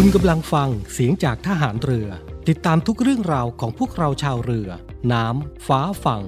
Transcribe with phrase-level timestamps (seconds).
[0.00, 2.08] คุณกำลังฟังเสียงจากทหารเรือ
[2.48, 4.68] ติดตามทุกเรื่องราวของพวกเราชาวเรือ
[5.12, 6.24] น้ำ ฟ้าฝั่ง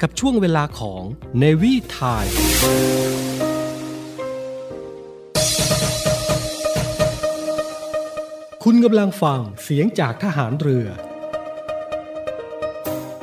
[0.00, 1.02] กับช่วงเวลาของ
[1.42, 2.34] Navy Time
[8.64, 10.86] คุณกำลังฟังเสียงจากทหารเรือ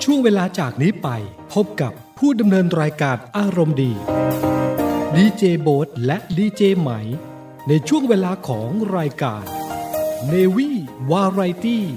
[0.03, 1.09] ช่วงเวลาจากนี้ไป
[1.53, 3.93] พบกับผู้ดำเนินรายการอารมณ์ดี
[5.15, 6.91] ดีเจโบ๊ทและดีเจไหม
[7.69, 9.45] ในช่วงเวลาของรายการ
[10.27, 11.95] Navy Variety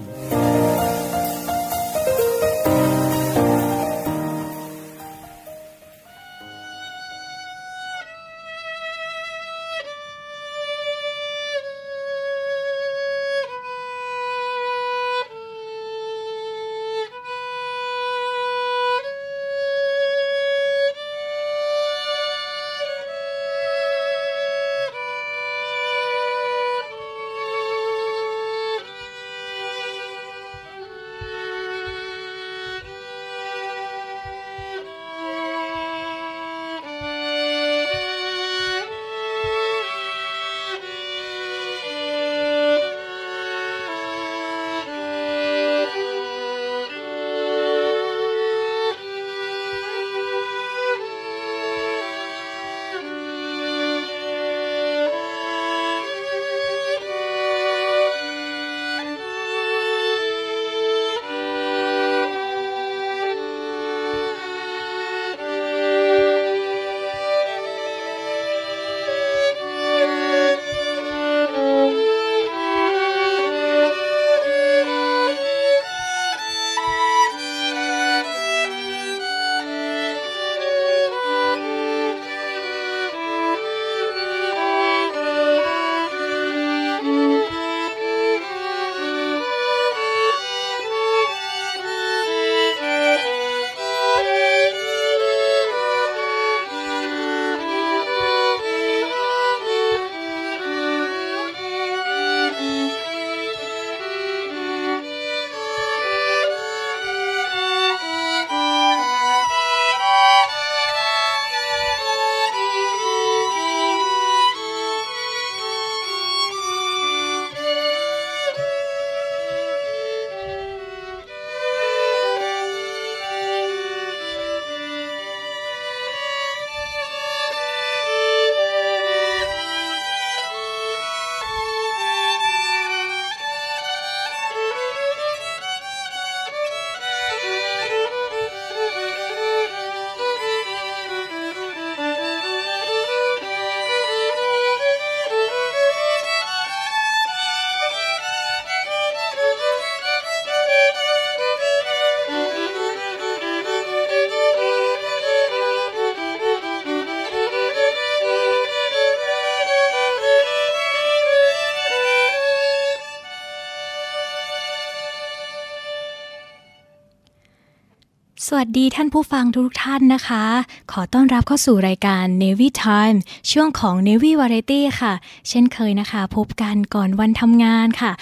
[168.58, 170.44] วัสดีท่านผู้ฟังทุกท่านนะคะ
[170.92, 173.18] ขอต้อนรับเข้าสู่รายการ Navy Time
[173.50, 175.12] ช่วงของ Navy Variety ค่ะ
[175.48, 178.12] เช่นเคยนะคะ พบกันก่อนวันทำงานค่ะ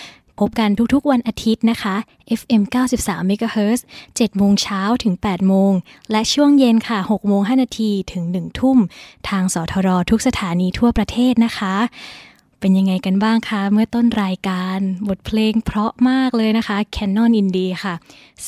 [0.40, 1.94] พบกันทุกๆวันอาทิตย์นะคะ
[2.40, 2.62] FM
[2.96, 5.72] 93 MHz 7โมงเช้าถึง 8 โมง
[6.10, 8.78] และช่วงเย็นค่ะ6โมง5นาทีถึง 1 ทุ่ม
[9.28, 11.74] ทางสทรทุกสถานีทั่วประเทศนะคะ
[12.60, 14.78] เป็นยังไงกันบ้างคะ เมื่อต้นรายการ
[15.08, 17.94] บทเพลงเพราะมากเลยนะคะ Canon Indie ค่ะ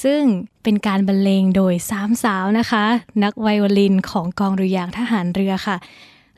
[0.03, 0.23] ซึ่ง
[0.63, 2.85] เป็นการบรรเลงโดยสามสาวนะคะ
[3.23, 5.77] นักไวโอลินของกองเรือยางทหารเรือค่ะ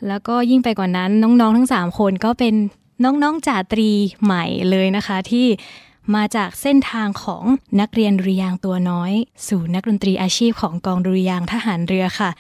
[0.09, 2.55] แล้วก็ยิ่งไปกว่านั้นน้องๆ ทั้ง 3 คนก็เป็น
[3.05, 3.91] น้องๆจ่าตรี
[4.25, 5.47] ใหม่เลยนะคะ ที่
[6.15, 7.45] มาจากเส้นทางของ
[7.81, 9.13] นักเรียนรือยางตัวน้อย
[9.49, 12.31] สู่นักดนตรีอาชีพของกองรือยางทหารเรือค่ะ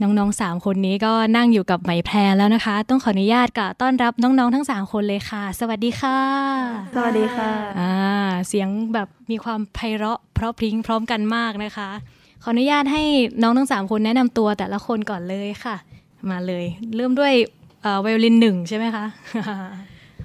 [0.00, 6.18] น้องๆสามคนนี้ก็นั่งอยู่กับไหมแพรแล้วนะคะ ต้องขออนุญาตกับต้อนรับน้องๆทั้งสามคนเลยค่ะ สวัสดีค่ะ
[6.94, 7.50] สวัสดีค่ะ
[7.80, 7.94] อ่า
[8.48, 11.90] เสียงแบบมีความไพเราะเพราะพริ้งพร้อมกันมากนะคะ
[12.42, 13.02] ขออนุญาตให้
[13.42, 15.76] น้องทั้งสามคนแนะนำตัวแต่ละคนก่อนเลยค่ะ
[16.30, 16.64] มาเลย
[16.96, 17.32] เริ่มด้วย
[18.00, 19.04] ไวโอลินหนึ่งใช่ไหมคะ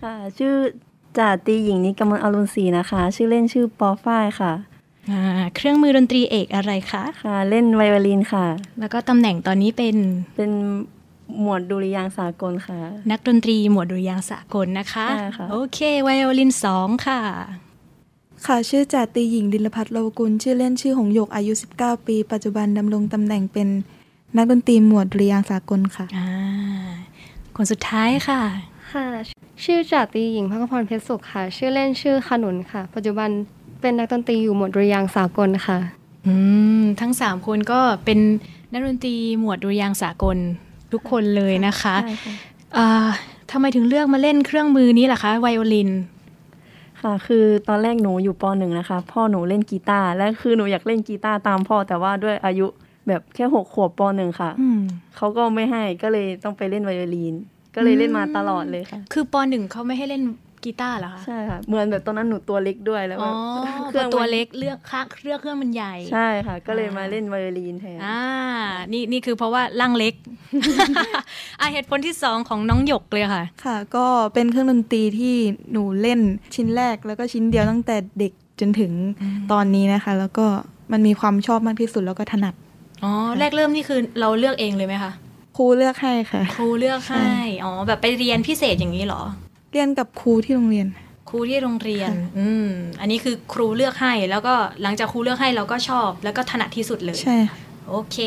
[0.04, 0.54] ค่ะชื่อ
[1.18, 4.54] จ่าตีหญิงนิกมลอรุณศรีนะคะ ชื่อเล่นชื่อปอฝ้ายค่ะ
[5.56, 8.46] เครื่องมือดนตรีเอกอะไรคะค่ะ เล่นไวโอลินค่ะ
[8.80, 9.96] แล้วก็ตำแหน่งตอนนี้เป็น
[10.36, 10.52] เป็น
[11.42, 12.80] หมวดดุริยางสากลค่ะ
[13.12, 15.08] นักดนตรีหมวดดุริยางสากลนะคะ
[15.38, 17.22] คะโอเคไวโอลินสองค่ะ
[18.46, 23.68] ค่ะ ชื่อจ่าตีหญิงดิลพัฒน์โลกุล ชื่อเล่นชื่อหงหยกอายุ 19 ปี ปัจจุบันดำรงตำแหน่งเป็น
[24.38, 26.30] นักดนตรีหมวดดุริยางสากลค่ะ อ่า
[27.56, 28.42] คนสุดท้ายค่ะ
[28.92, 29.06] ค่ะ
[29.64, 33.30] ชื่อจาตีหญิงพักพรเพชรสุขค่ะ ชื่อเล่นชื่อขนุนค่ะ ปัจจุบัน
[33.82, 35.80] เป็นนักดนตรีอยู่หมวดดุริยางค์สากลค่ะ
[36.28, 36.34] อื
[36.82, 38.20] มทั้งสามคนก็เป็น
[38.72, 40.38] นักดนตรีหมวดดุริยางค์สากล
[40.92, 42.34] ทุกคนเลยนะคะใช่ค่ะ
[42.78, 42.88] อ่า
[43.52, 45.90] ทำไมถึงเลือกมาเล่นเครื่องมือนี้ล่ะคะไวโอลิน
[47.02, 52.68] ค่ะ คือตอนแรกหนูอยู่ปหนึ่งนะคะ พ่อหนูเล่นกีตาร์และคือหนูอยากเล่นกีตาร์ตามพ่อแต่ว่าด้วยอายุ
[53.08, 54.80] แบบแค่หกขวบปหนึ่งค่ะอืม
[55.16, 57.36] เขาก็ไม่ให้ก็เลยต้องไปเล่นไวโอลิน
[57.76, 60.24] ก็เลยเล่นมาตลอดเลยค่ะ คือปหนึ่งเขาไม่ให้เล่น
[60.64, 63.30] กีตาร์เหรอคะใช่ค่ะเหมือนแบบตอนนั้นหนูตัวเล็กด้วยแล้วอ๋
[63.64, 68.20] แบอบเครื่องตัวมันเล็กเลือกค่าเครื่องเครื่องมันใหญ่ ใช่ค่ะ ก็เลยมาเล่นไวโอลินแทนอ่า
[68.94, 70.14] นี่นี่คือเพราะว่าร่างเล็ก
[71.60, 75.36] อะเหตุผลที่สองของน้องหยกเลยค่ะ ค่ะ ก็เป็นเครื่องดนตรีที่
[75.72, 76.20] หนูเล่น
[76.56, 78.92] ชิ้นแรกแล้วก็ชิ้นเดียวตั้งแต่เด็กจนถึง
[79.52, 80.46] ตอนนี้นะคะ แล้วก็
[80.92, 82.54] มันมีความชอบมากที่สุดแล้วก็ถนัด
[83.04, 85.12] อ๋อแรกเริ่มนี่คือเราเลือกเองเลยไหมคะ
[85.58, 87.30] ครูเลือกให้ค่ะ ครูเลือกให้
[87.64, 89.22] อ๋อ แบบไปเรียนพิเศษอย่างนี้เหรอ
[89.72, 90.88] เรียนกับครูที่โรงเรียน
[91.30, 92.70] ครูที่โรงเรียน อืม
[93.00, 97.58] อันนี้คือครูเลือกให้ แล้วก็หลังจากครูเลือกให้เราก็ชอบ แล้วก็ถนัดที่สุดเลย ใช่ค่ะ
[97.90, 98.18] โอเค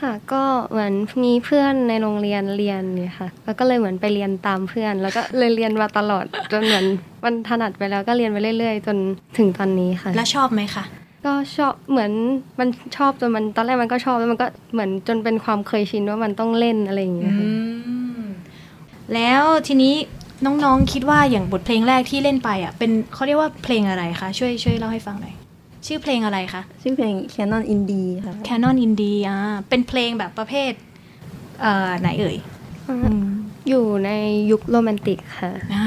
[0.00, 0.92] ค่ะ ก็เหมือน
[1.24, 6.84] มีเพื่อนในโรงเรียนเรียนเนี่ยค่ะ แล้วก็เลยเหมือนไปเรียนตามเพื่อน แล้วก็เลยเรียนมาตลอด จนเหมือน
[7.24, 8.96] มันถนัดไปแล้วก็เรียนไปเรื่อย ๆ จน
[9.38, 10.84] ถึงตอนนี้ค่ะ แล้วชอบไหมคะ
[11.24, 12.12] ก็ชอบเหมือน
[12.58, 17.46] มันชอบจนมันตอนแรกมันก็ชอบแล้วมันก็เหมือนจนเป็นความเคยชินว่ามันต้องเล่นอะไรอย่างเงี้ยค่ะ
[19.14, 19.94] แล้วทีนี้
[20.44, 25.34] น้องๆคิดว่าอย่างบทเพลงแรกที่เล่นไปอะเป็นเขาเรียกว่าเพลงอะไรคะช่วยช่วยเล่าให้ฟังหน่อย
[25.86, 30.72] ชื่อเพลงอะไรคะชื่อเพลง Canon Indie ค่ะ Canon Indie อ่าเป็นเพลงแบบประเภท
[31.60, 32.36] เอ่อไหนเอ่ย
[33.68, 34.10] อยู่ใน
[34.50, 35.86] ยุคโรแมนติกค่ะอ่า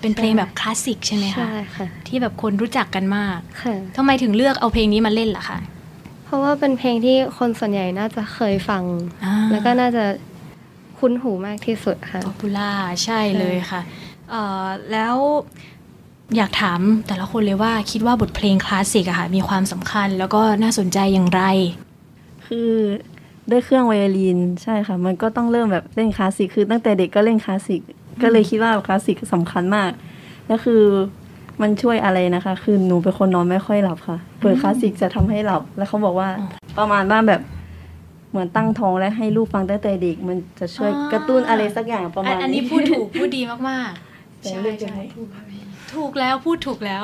[0.00, 5.58] เป็นเพลงแบบคลาสสิกใช่ไหมคะใช่ค่ะที่แบบคนรู้จักกันมากค่ะทำไมถึงเลือกเอาเพลงนี้มาเล่นล่ะคะ
[6.24, 8.82] เพราะว่าเป็นเพลงที่คนส่วนใหญ่น่าจะเคยฟัง
[9.24, 10.04] อ่าแล้วก็น่าจะ
[11.00, 12.70] คุ้นหูมากที่สุดค่ะ popular
[13.04, 13.80] ใช่เลยค่ะ
[14.30, 15.16] เอ่อแล้ว
[16.36, 21.42] อยากถามแต่ละคนเลยว่าคิดว่าบทเพลงคลาสสิกอะค่ะมีความสำคัญแล้วก็น่าสนใจอย่างไร
[22.46, 22.70] คือ
[23.50, 27.80] ด้วยเครื่องไวโอลินใช่ค่ะ มันก็ต้องเริ่มแบบเล่นคลาสสิกคือตั้งแต่เด็กก็เล่นคลาสสิก
[28.22, 29.90] ก็เลยคิดว่าคลาสสิกสำคัญมาก
[30.46, 30.82] แล้วคือ
[31.60, 36.48] มันช่วยอะไรนะคะ คือหนูเป็นคนนอนไม่ค่อยหลับค่ะ เปิดคลาสสิกจะทำให้หลับ แล้วเขาบอกว่าอ๋อ
[36.78, 37.40] ประมาณว่าแบบ
[38.30, 45.26] เหมือนตั้งท้องและให้ลูกฟังตั้งแต่เด็ก มันจะช่วยอ่ากระตุ้นอะไรสักอย่างประอัมาณนอันนี้พูดถูกพูดดีมากๆแต่ใช่เลือกจะใช่ไม่พูด
[45.94, 47.02] ถูกแล้วพูดถูกแล้ว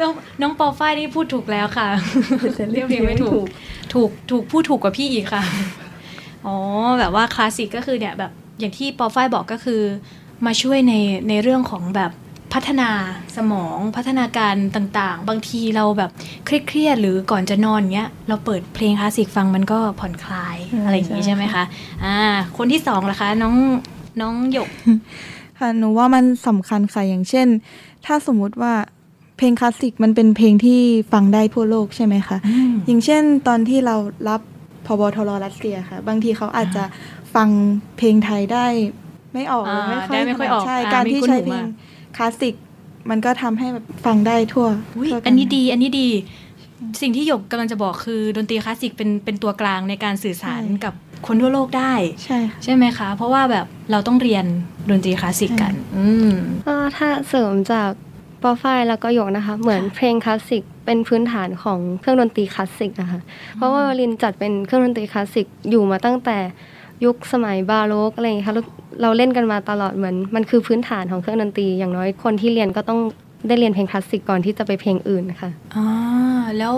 [0.00, 1.88] น้องน้องปอฝ้ายนี่พูดถูกแล้วค่ะ
[2.56, 3.44] แต่เลืเรีอยกกเพลงไม่ถูก
[3.94, 5.42] ถูกถูกพูดถูกกว่าพี่อีกค่ะ
[6.46, 6.56] อ๋อ
[6.98, 9.80] แบบว่าคลาสสิกก็คือเนี่ยแบบอย่างที่ปอฝ้ายบอกก็คือ
[10.46, 10.94] มาช่วยใน
[11.28, 12.10] ในเรื่องของแบบ
[12.54, 12.90] พัฒนา
[13.36, 16.10] สมองพัฒนาการต่างๆ บางทีเราแบบ
[16.44, 21.64] เครียดๆหรือก่อนจะนอนเงี้ย เราเปิดเพลงคลาสสิกฟังมันก็ผ่อนคลายอะไรอย่างนี้ใช่ไหมคะ
[22.04, 22.16] อ่า
[22.56, 23.54] คนที่สองล่ะคะ น้อง
[24.20, 24.70] น้องหยก
[25.58, 27.46] ค่ะหนูว่ามันสำคัญค่ะอย่างเช่น
[28.06, 28.72] ถ้าสมมุติว่า
[29.36, 30.80] เพลงคลาสสิกมันเป็นเพลงที่
[31.12, 32.38] ฟังได้ทั่วโลกใช่ไหมคะ
[32.86, 33.96] อย่างเช่นตอนที่เรา
[34.28, 34.40] รับ
[34.86, 36.84] พบทรรัสเซียค่ะ บางทีเขาอาจจะ
[37.34, 37.48] ฟัง
[37.98, 38.66] เพลงไทยได้
[39.34, 42.54] ไม่ออกอ่าไม่ค่อยได้ไม่ค่อยออกใช่อ่าการไม่ที่คุ้นใช้หูเพลมางก คลาสสิก
[43.10, 44.66] มันก็ทำให้แบบฟังได้ทั่ว
[44.96, 46.08] อุ๊ยทั่วกัอันนี้ดี อันนี้ดี
[47.00, 50.94] สิ่งที่หยกกำลังจะบอกคือดนตรีคลาสสิกเป็นเป็นตัวกลางในการสื่อสารใช่กับ
[51.26, 51.92] คนทั่วโลกได้
[52.24, 54.44] ใช่ค่ะใช่ไหมคะ เพราะว่าแบบเราต้องเรียน
[54.90, 56.32] ดนตรีคลาสสิกกัน อืม
[56.66, 57.90] ก็ถ้าเสริมจาก
[58.42, 63.20] ปอฝ้ายแล้วก็หยกนะคะ เหมือนเพลงคลาสสิกเป็นพื้นฐานของเครื่องดนตรีคลาสสิกนะคะ
[63.56, 66.38] เพราะว่าไวโอลินจัดเป็นเครื่องดนตรีคลาสสิกอยู่มาตั้งแต่
[67.04, 68.66] ยุคสมัยบาโรกอะไรอย่างเงี้ยค่ะแล้ว
[69.02, 73.00] เราเล่นกันมาตลอดเหมือน มันคือพื้นฐานของเครื่องดนตรี อย่างน้อยคนที่เรียนก็ต้อง
[73.48, 75.86] ได้เรียนเพลงคลาสสิกก่อนที่จะไปเพลงอื่นค่ะอ่า
[76.58, 76.74] แล้ว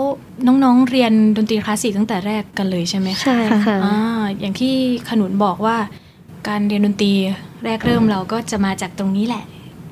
[0.47, 3.97] น้องๆเรียนดนตรีคลาสสิกตั้งแต่แรกกันเลยใช่ไหมคะใช่ค่ะอ่า
[4.39, 4.73] อย่างที่
[5.09, 5.77] ขนุนบอกว่า
[6.47, 7.11] การเรียนดนตรี
[7.65, 9.43] แรกเริ่มเราก็จะมาจากตรงนี้แหละ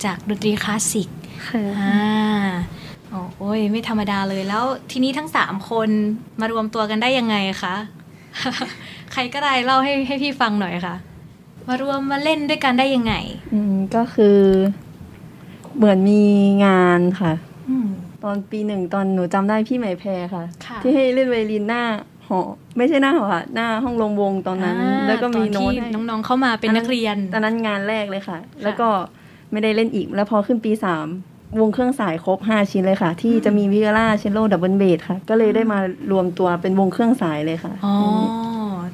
[0.06, 1.08] จากดนตรีคลาสสิก
[1.48, 2.02] ค่ะอ่า
[3.38, 5.90] โอ้ยไม่ธรรมดาเลยแล้วทีนี้ทั้งสามคน
[6.40, 7.76] มารวมตัวกันได้ยังไงคะ
[9.14, 10.96] ใครก็ได้เล่าให้ให้พี่ฟังหน่อยค่ะ
[11.68, 13.14] มารวมมาเล่นด้วยกันได้ยังไง
[13.54, 14.40] อืมก็คือ
[15.76, 16.24] เหมือนมี
[16.66, 17.34] งานค่ะ
[17.70, 17.88] อืม
[18.24, 21.84] ตอนปีหนึ่งตอนหนูจำได้พี่ไหมแพรค่ะ ค่ะที่ให้เล่นไวโอลินหน้า
[22.28, 22.40] หอ
[22.78, 28.90] ไม่ใช่หน้าหอค่ะ หน้าห้องรวมวงตอนนั้นอ่าแล้วก็มีตอโน้ตที่ให้น้องๆเข้ามาเป็นนักเรียน ตอนนั้นงานแรกเลยค่ะ แล้วก็
[29.52, 31.08] ไม่ได้เล่นอีก แล้วพอขึ้นปีสาม
[31.60, 35.80] วงเครื่องสายครบ 5 ชิ้นเลยค่ะ ที่จะมีวิโอลาเชลโลดับเบิลเบสค่ะ ก็เลยได้มา
[36.12, 37.96] รวมตัวเป็นวงเครื่องสายเลยค่ะอ๋อ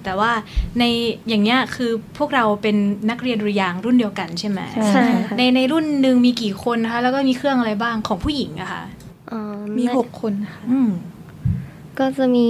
[0.03, 0.31] แต่ว่า
[0.79, 0.83] ใน
[1.27, 2.75] อย่างเงี้ยคือพวกเราเป็น
[3.09, 8.83] นักเรียนดุริยางค์รุ่นเดียวกันใช่ไหมใช่ใช่ค่ะในในรุ่นหนึ่งมีกี่คนนะคะ แล้วก็มีเครื่องอะไรบ้างของผู้หญิงอะค่ะ
[9.29, 10.89] เอ่อมีในหกคนค่ะอืม
[11.99, 12.47] ก็จะมี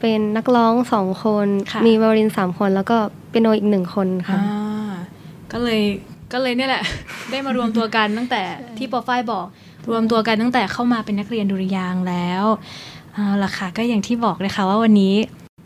[0.00, 2.96] เป็นนักร้องสองคนค่ะมีไวโอลินสามคน แล้วก็
[3.28, 4.92] เปียโนอีกหนึ่งคนค่ะอ่า
[5.52, 5.82] ก็เลย
[6.32, 6.82] ก็เลยเนี่ยแหละ
[7.30, 8.42] ได้มารวมตัวกันตั้งแต่
[8.78, 9.46] ที่ปอฝ้ายบอก
[9.90, 12.44] รวมตัวกันตั้งแต่เข้ามาเป็นนักเรียนดุริยางค์แล้ว
[13.14, 15.16] เอาล่ะค่ะก็อย่างที่บอกเลยค่ะว่าวันนี้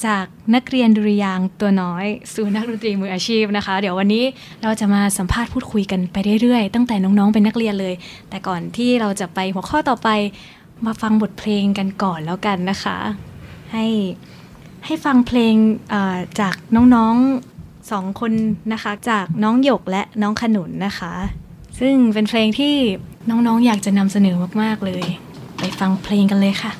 [0.06, 4.24] จากนักเรียนดุริยางค์ตัวน้อย สู่นักดนตรีมืออาชีพนะคะ เดี๋ยววันนี้
[4.62, 7.94] เราจะมาสัมภาษณ์พูดคุยกันไปเรื่อยๆ ตั้งแต่น้องๆเป็นนักเรียนเลย
[8.30, 10.08] แต่ก่อนที่เราจะไปหัวข้อต่อไป
[10.86, 12.96] มาฟังบทเพลงกันก่อนแล้วกันนะคะ
[13.72, 13.86] ให้
[14.86, 15.54] ให้ฟังเพลง
[15.90, 17.53] เอ่อจากน้องๆ
[17.90, 18.32] สองคน
[18.72, 21.12] นะคะ จากน้องหยกและน้องขนุนนะคะ
[21.80, 22.74] ซึ่งเป็นเพลงที่
[23.30, 25.04] น้องๆอยากจะนำเสนอมากๆเลย
[25.58, 26.72] ไปฟังเพลงกันเลยค่ะ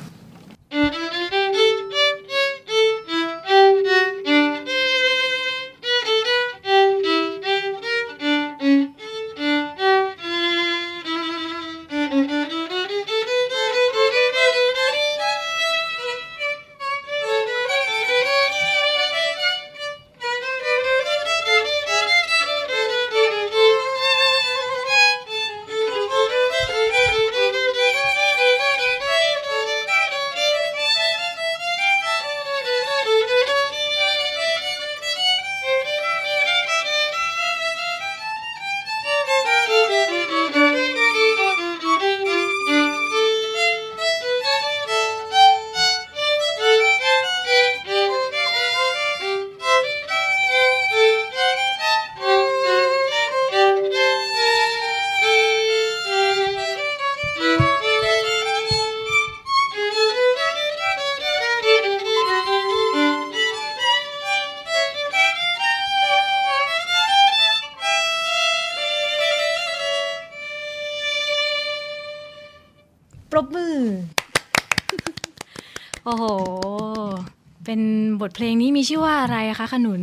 [78.27, 80.01] ทเพลงนี้มีชื่อว่าอะไรคะขนุน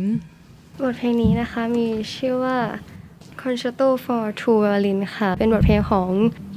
[0.83, 2.57] บทเพลงนี้นะคะมีชื่อว่า
[3.41, 6.09] Concerto for Two Violin ค่ะ เป็นบทเพลงของ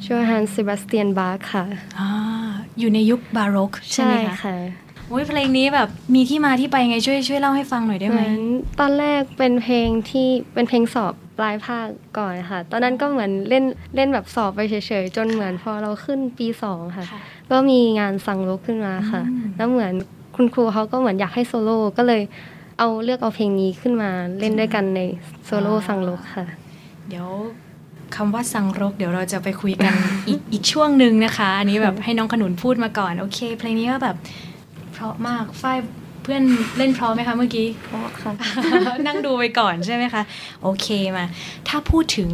[0.07, 1.65] Johann Sebastian Bach ค่ะ
[1.99, 2.09] อ่า
[2.79, 4.57] อยู่ในยุคบาโรกใช่ไหมคะค่ะ
[5.09, 8.41] โอ้ยเพลงนี้แบบมีที่มาที่ไปไงช่วยช่วยเล่าให้ฟังหน่อยได้เหไหมมือน
[8.81, 11.87] ตอนแรกเป็นเพลงที่เป็นเพลงสอบปลายภาค
[12.19, 13.65] ก่อนค่ะ ตอนนั้นก็เหมือนเล่น
[13.97, 17.21] เล่นแบบสอบไปเฉยๆ จนเหมือนพอเราขึ้นปีสองค่ะ ค่ะ
[17.51, 19.93] ก็มีงานสั่งลุกขึ้นมาค่ะ อืม แล้วเหมือน
[20.37, 22.23] คุณครูเขาก็เหมือนอยากให้โซโล่ก็เลย
[22.79, 25.01] เอาเลือกเอาเพลงนี้ขึ้นมาเล่นด้วยกันใน
[25.45, 26.47] โซโล่สั่งลุกค่ะ
[27.09, 27.29] เดี๋ยว
[28.17, 29.93] คำว่าสังรก เดี๋ยวเราจะไปคุยกัน
[30.29, 34.17] อีกอีกช่วงหนึ่งนะคะ อันนี้แบบให้น้องขนุนพูดมาก่อน โอเค เพลงนี้ก็แบบ
[34.93, 35.79] เพราะมากฝ้าย
[36.23, 36.43] เพื่อน
[36.79, 38.33] เล่นเพราะไหมคะเมื่อกี้เพราะค่ะ
[39.07, 40.23] นั่งดูไปก่อนใช่ไหมคะ
[40.63, 41.25] โอเคมา
[41.69, 42.31] ถ้าพูดถึง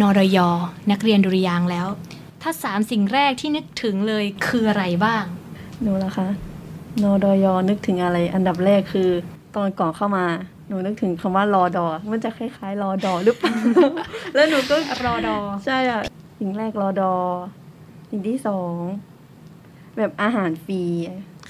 [0.00, 0.38] นรย
[0.90, 1.86] นักเรียนดุริยางค์แล้ว
[2.42, 5.24] ถ้าสามสิ่งแรกที่นึกถึงเลยคืออะไรบ้าง
[5.82, 6.28] หนูละคะ
[7.02, 9.08] นดยนึกถึงอะไร อันดับแรกคือ
[9.56, 10.24] ตอนก่อนเข้ามา
[10.68, 13.54] หนูนึกถึงคำว่ารอดอ มันจะคล้ายๆรอดอหรือเปล่า
[14.34, 16.02] แล้วหนูก็รอดอ ใช่อะ
[16.38, 17.12] สิ่งแรกรอดอ
[18.10, 18.74] สิ่งที่สอง
[19.96, 20.82] แบบอาหารฟรี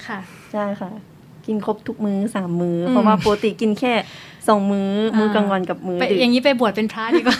[0.05, 0.19] ค่ะ
[0.51, 0.91] ใช่ค่ะ
[1.45, 3.93] กินครบทุกมื้อสามมื้ออมเพราะว่าปกติกินแค่
[4.47, 7.37] สองมื้อ มื้อกลางวันกับมื้อไปดึกอย่างนี้ไปบวชเป็นพระดีกว่า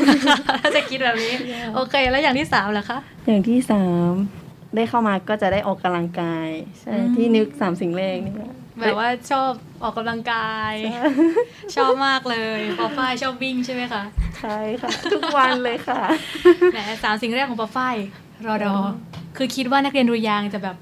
[0.63, 1.33] ถ้าจะคิดแบบนี้
[1.75, 4.13] โอเค แล้วอย่างที่สามล่ะคะ อย่างที่สาม
[4.75, 6.49] ได้เข้ามาก็จะได้ออกกำลังกาย
[6.81, 9.51] ใช่อืมที่นึกสามสิ่งแรกนี่ค่ะแบบว่าชอบ
[9.83, 10.73] ออกกำลังกาย
[11.75, 14.03] ชอบมากเลยปอฝ้ายชอบวิ่งใช่ไหมคะ
[14.41, 16.01] ใช่ค่ะ ทุกวันเลยค่ะ
[16.73, 17.95] แหมสามสิ่งแรกของปอฝ้าย
[18.47, 18.73] รอดอ
[19.37, 20.75] คือคิดว่านักเรียนดุริยางค์จะแบบ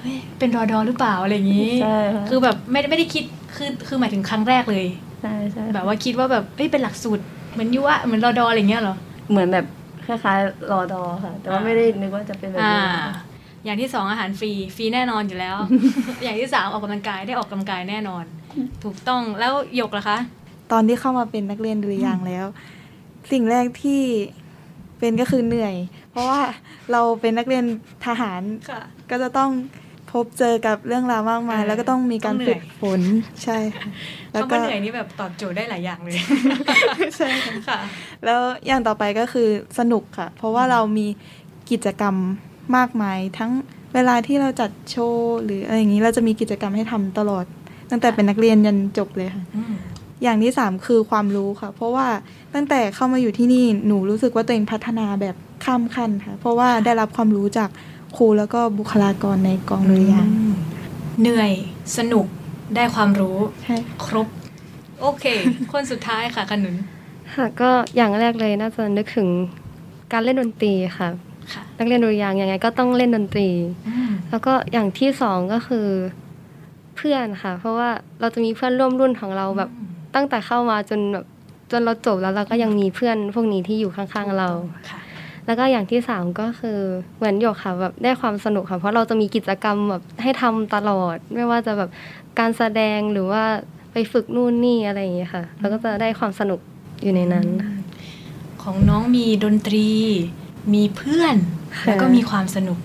[0.00, 3.24] เฮ้ยเป็นรอดอหรือเปล่าอะไรอย่างนี้ใช่ค่ะคือแบบไม่ได้ไม่ได้คิด
[3.56, 4.86] คือคือหมายถึงครั้งแรกเลย
[5.22, 7.22] ใช่ใช่แบบว่าคิดว่าแบบเอ้ยเป็นหลักสูตร
[7.52, 8.96] เหมือนยุวะเหมือนรอดออะไรอย่างเงี้ยเหรอ
[9.30, 9.66] เหมือนแบบ
[10.06, 13.35] คล้ายๆรอดอค่ะ แต่ว่าอ่าไม่ได้นึกว่าจะเป็นแบบอ่านี้
[13.66, 15.56] อย่างที่สองอาหารฟรีฟรีแน่นอนอยู่แล้ว
[16.22, 18.24] อย่างที่สามออกกำลังกายได้ออกกำลังกายแน่นอน
[18.84, 20.18] ถูกต้องแล้วหยกล่ะคะ
[20.72, 22.46] ตอนที่เข้ามาเป็นนักเรียนดุริยางค์แล้ว
[23.32, 24.02] สิ่งแรกที่
[24.98, 25.74] เป็นก็คือเหนื่อย
[26.10, 26.40] เพราะว่า
[26.92, 27.64] เราเป็นนักเรียน
[28.06, 28.80] ทหารค่ะ
[29.10, 29.50] ก็จะต้อง
[30.12, 33.00] พบเจอกับเรื่องราวมากมายเออแล้วก็ต้องมีการต้องเหนื่ฝึอยกฝน
[33.44, 33.88] ใช่ค่ะ
[34.32, 36.12] แล้วคำก็ว่าเหนื่อยนี่แบบตอบโจทย์ได้หลายอย่างเลย
[37.16, 37.78] ใช่ค่ะค่ะ
[38.24, 41.06] แล้วอย่างต่อไปก็คือสนุกค่ะ เพราะว่าเรามี
[41.70, 42.16] กิจกรรม
[42.76, 43.50] มากมาย ทั้ง
[43.94, 47.44] เวลาที่เราจัดโชว์หรืออะไรอย่างนี้เราจะมีกิจกรรมให้ทำตลอด
[47.90, 49.74] ตั้งแต่เป็นนักเรียนยันจบเลยค่ะอืม
[50.22, 52.06] อย่างที่สามคือความรู้ค่ะ เพราะว่า
[52.54, 57.68] ตั้งแต่เข้ามาอยู่ที่นี่หนูรู้สึกว่าตัวเองพัฒนาแบบข้ามขั้นค่ะ เพราะว่าได้รับความรู้จาก
[58.16, 60.32] ครูแล้วก็บุคลากรในกองดุริยางค์
[61.20, 61.52] เหนื่อย
[61.96, 62.26] สนุก
[62.74, 64.26] ได้ความรู้ใช่ครบ
[65.00, 65.24] โอเค
[65.72, 66.74] คนสุดท้ายค่ะขนุน
[67.34, 69.28] ค่ะก็อย่างแรกเลยน่าจะนึกถึง
[70.12, 71.08] การเล่นดนตรีค่ะค่ะ
[71.78, 73.48] นักเรียนดุริยางค์ยังไงก็ต้องเล่นดนตรี
[73.88, 75.86] อืมแล้วก็อย่างที่สองก็คือ
[76.96, 77.88] เพื่อนค่ะ เพราะว่า
[78.20, 79.70] เราจะมีเพื่อนร่วมรุ่นของเราแบบ
[80.14, 81.26] ตั้งแต่เข้ามาจนแบบ
[81.70, 84.48] จนเราจบแล้วเราก็ยังมีเพื่อนพวกนี้ที่อยู่ข้างๆเรา
[84.90, 85.00] ค่ะ
[85.46, 86.78] แล้วก็อย่างที่สามก็คือ
[87.16, 91.90] เหมือนหยกค่ะแบบได้ความสนุกค่ะ เพราะเราจะมีกิจกรรมแบบให้ทำตลอด ไม่ว่าจะแบบ
[92.38, 93.44] การแสดงหรือว่า
[93.92, 96.60] ไปฝึกนู่นนี่อะไรอย่างเงี้ยค่ะเราก็จะได้ความสนุก
[97.02, 97.46] อยู่ในนั้น
[98.62, 99.88] ของน้องมีดนตรี
[100.74, 101.36] มีเพื่อน
[101.78, 102.78] ค่ะแล้วก็มีความสนุก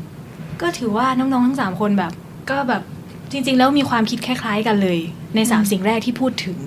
[0.62, 2.12] ก็ถือว่าน้องๆทั้งสามคนแบบ
[2.50, 2.84] ก็แบบ
[3.32, 5.00] จริง ๆ แล้วมีความคิดคล้าย ๆ กันเลย
[5.36, 6.58] ในสามสิ่งแรกที่พูดถึง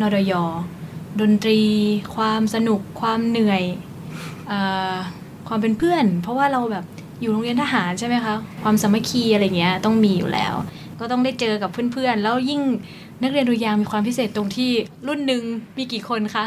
[0.00, 0.32] นดย
[1.20, 1.60] ดนตรี
[2.14, 3.62] ความสนุก ความเหนื่อย
[4.48, 4.60] เอ่
[4.92, 4.94] อ
[5.48, 6.84] ความเป็นเพื่อน เพราะว่าเราแบบ
[7.20, 10.54] อยู่โรงเรียนทหารใช่ไหมคะ ความสามัคคีอะไรเงี้ยต้องมีอยู่แล้ว
[11.00, 12.60] ก็ต้องได้เจอกับเพื่อนๆ แล้วยิ่ง
[13.22, 14.70] นักเรียนดุริยางค์มีความพิเศษตรงที่
[15.06, 15.42] รุ่นหนึ่ง
[15.78, 16.46] มีกี่คนคะ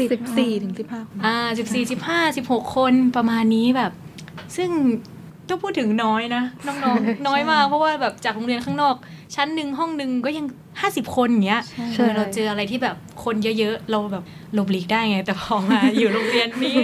[0.00, 3.92] สิบสี่ถึงสิบห้าคนอ่าสิบสี่สิบห้าสิบหกคนประมาณนี้แบบ
[4.56, 4.70] ซึ่ง
[5.48, 8.94] ต้องพูดถึงน้อยนะน้องๆน้อยมากเพราะว่าแบบจากโรงเรียนข้างนอก
[9.34, 10.46] ชั้นหนึ่งห้องหนึ่งก็ยัง
[10.80, 16.78] ห้าสิบคนอย่างเงี้ยใช่เออเราเจออะไรที่แบบคนเยอะๆเราแบบหลบหลีกได้ไง แต่พอมาอยู่โรงเรียนนี้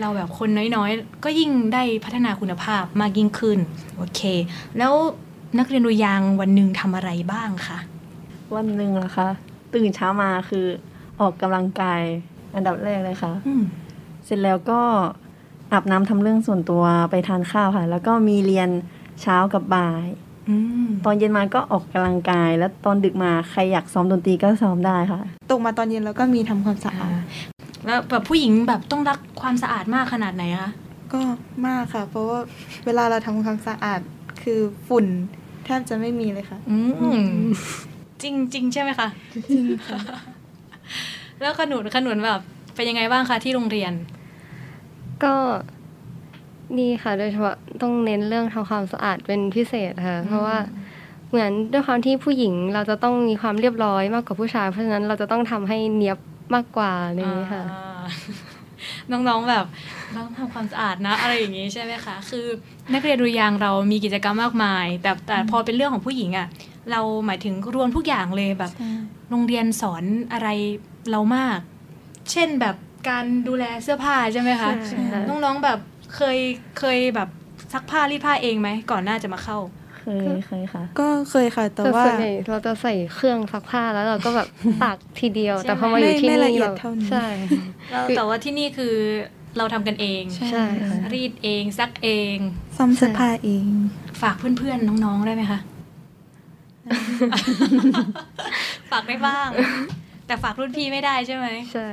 [0.00, 3.58] เราแบบคนน้อยๆ ก็ยิ่งได้พัฒนาคุณภาพมากยิ่งขึ้น
[3.96, 4.20] โอเค
[4.78, 4.92] แล้ว
[5.58, 7.78] นักเรียนดุริยางค์วันหนึ่งทำอะไรบ้างคะ
[8.56, 9.28] วันหนึ่งนะคะ
[9.74, 10.66] ตื่นเช้ามาคือ
[11.20, 12.02] ออกกำลังกาย
[12.54, 13.62] อันดับแรกเลยค่ะอืม
[14.24, 14.80] เสร็จแล้วก็
[15.72, 18.68] อาบน้ำทำเรื่องส่วนตัวไปทานข้าวค่ะ แล้วก็มีเรียน
[19.22, 20.06] เช้ากับบ่าย
[20.48, 27.20] อืมตอนเย็นมาก็ออกกำลังกาย แล้วตอนดึกมาใครอยากซ้อมดนตรีก็ซ้อมได้ค่ะตกมาตอนเย็นแล้วก็มีทำความสะอาด
[27.84, 30.70] แล้วแบบผู้หญิงแบบต้องรักความสะอาดมากขนาดไหนคะ
[31.12, 31.20] ก็
[31.66, 32.38] มากค่ะ เพราะว่า
[32.86, 34.00] เวลาเราทำความสะอาด
[34.42, 35.06] คือฝุ่น
[35.64, 36.78] แทบจะไม่มีเลยค่ะ อื
[37.20, 37.20] ม
[38.22, 39.08] จริงจริงใช่ไหมคะ
[39.50, 40.00] จริงค่ะ
[41.40, 42.40] แล้วขนุนขนุนแบบ
[42.74, 43.92] เป็นยังไงบ้างคะที่โรงเรียน
[45.24, 45.34] ก็
[46.78, 50.56] นี่ค่ะโดยเฉพาะต้องเน้นเรื่องทำความสะอาดเป็นพิเศษค่ะ เพราะว่า
[51.28, 56.18] เหมือนด้วยความที่ผู้หญิงเราจะต้องมีความเรียบร้อยมากกว่าผู้ชาย เพราะฉะนั้นเราจะต้องทำให้เนียบ
[56.54, 58.02] มากกว่านี้ค่ะอ่า
[59.10, 59.64] น้องๆแบบ
[60.12, 62.46] เราต้องทำความสะอาดนะอะไรอย่างนี้ใช่ไหมคะคือ
[62.94, 66.48] นักเรียนดุริยางค์เรามีกิจกรรมมากมาย แต่แต่พอเป็นเรื่องของผู้หญิงอะ่ะ
[66.90, 68.90] เราหมายถึงรวมทุกอย่างเลยแบบใช่
[69.30, 70.48] โรงเรียนสอนอะไร
[71.10, 71.58] เรามาก
[72.30, 72.76] เช่นแบบ
[73.08, 75.78] การดูแลเสื้อผ้าใช่ไหมคะใช่ค่ะน้องๆแบบ
[76.16, 76.38] เคย
[76.78, 77.28] เคยแบบ
[77.72, 79.58] ซักผ้ารีดผ้าเองไหมก่อนหน้าจะมาเข้า
[80.00, 84.48] เคยเคยค่ะ ก็เคยค่ะแต่แต่ว่าส่วนใหญ่เราจะใส่เครื่องซักผ้าแล้วเราก็แบบ
[84.82, 87.26] ตากทีเดียวใช่ไหมแต่พอมาอยู่ที่ไม่นี่ละเอียดเราเท่านี้ใช่
[87.90, 88.94] แล้วแต่ว่าที่นี่คือ
[89.58, 92.36] เราทำกันเองใช่ค่ะรีดเองซักเอง
[92.76, 93.66] ซ่อมเสื้อผ้าเอง
[94.22, 95.60] ฝากเพื่อนๆน้องๆได้ไหมคะ
[98.90, 99.48] ฝากได้บ้าง
[100.26, 101.86] แต่ฝากรุ่นพี่ไม่ได้ใช่ไหมใช่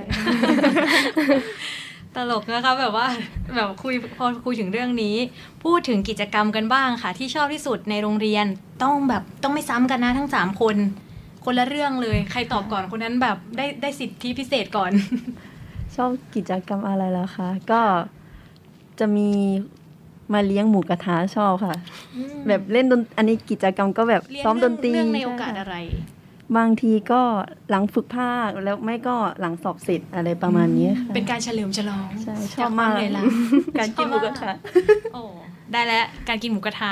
[2.16, 3.08] ตลกนะคะแบบว่า
[3.56, 5.16] แบบคุยพอคุยถึงเรื่องนี้
[5.64, 8.46] พูดถึงกิจกรรมกันบ้างค่ะ ที่ชอบที่สุดในโรงเรียน
[8.84, 10.76] ต้องแบบต้องไม่ซ้ำกันนะทั้งสามคน
[11.46, 14.92] คนละเรื่องเลย ใครตอบก่อนคนนั้นแบบได้ได้สิทธิพิเศษก่อน
[15.96, 17.82] ชอบกิจกรรมอะไรแล้วคะก็
[19.00, 19.30] จะมี
[20.34, 21.76] มาเลี้ยงหมูกระทะชอบค่ะ
[22.48, 25.76] แบบเล่นดนอันนี้กิจกรรมก็แบบเรียนซ้อมดนตรีเรื่องในโอกาสใช่ค่ะอะไร
[26.58, 27.22] บางทีก็
[27.70, 33.24] หลังฝึกภาคแล้วไม่ก็หลังสอบเสร็จอะไรประมาณนี้ค่ะเป็นการเฉลิมฉลองใช่ชจอบมากควเลยล่ะ
[33.80, 34.52] การกินหมูกระทะ
[35.14, 35.22] โอ้
[35.72, 36.92] ได้แล้วการกินหมูกระทะ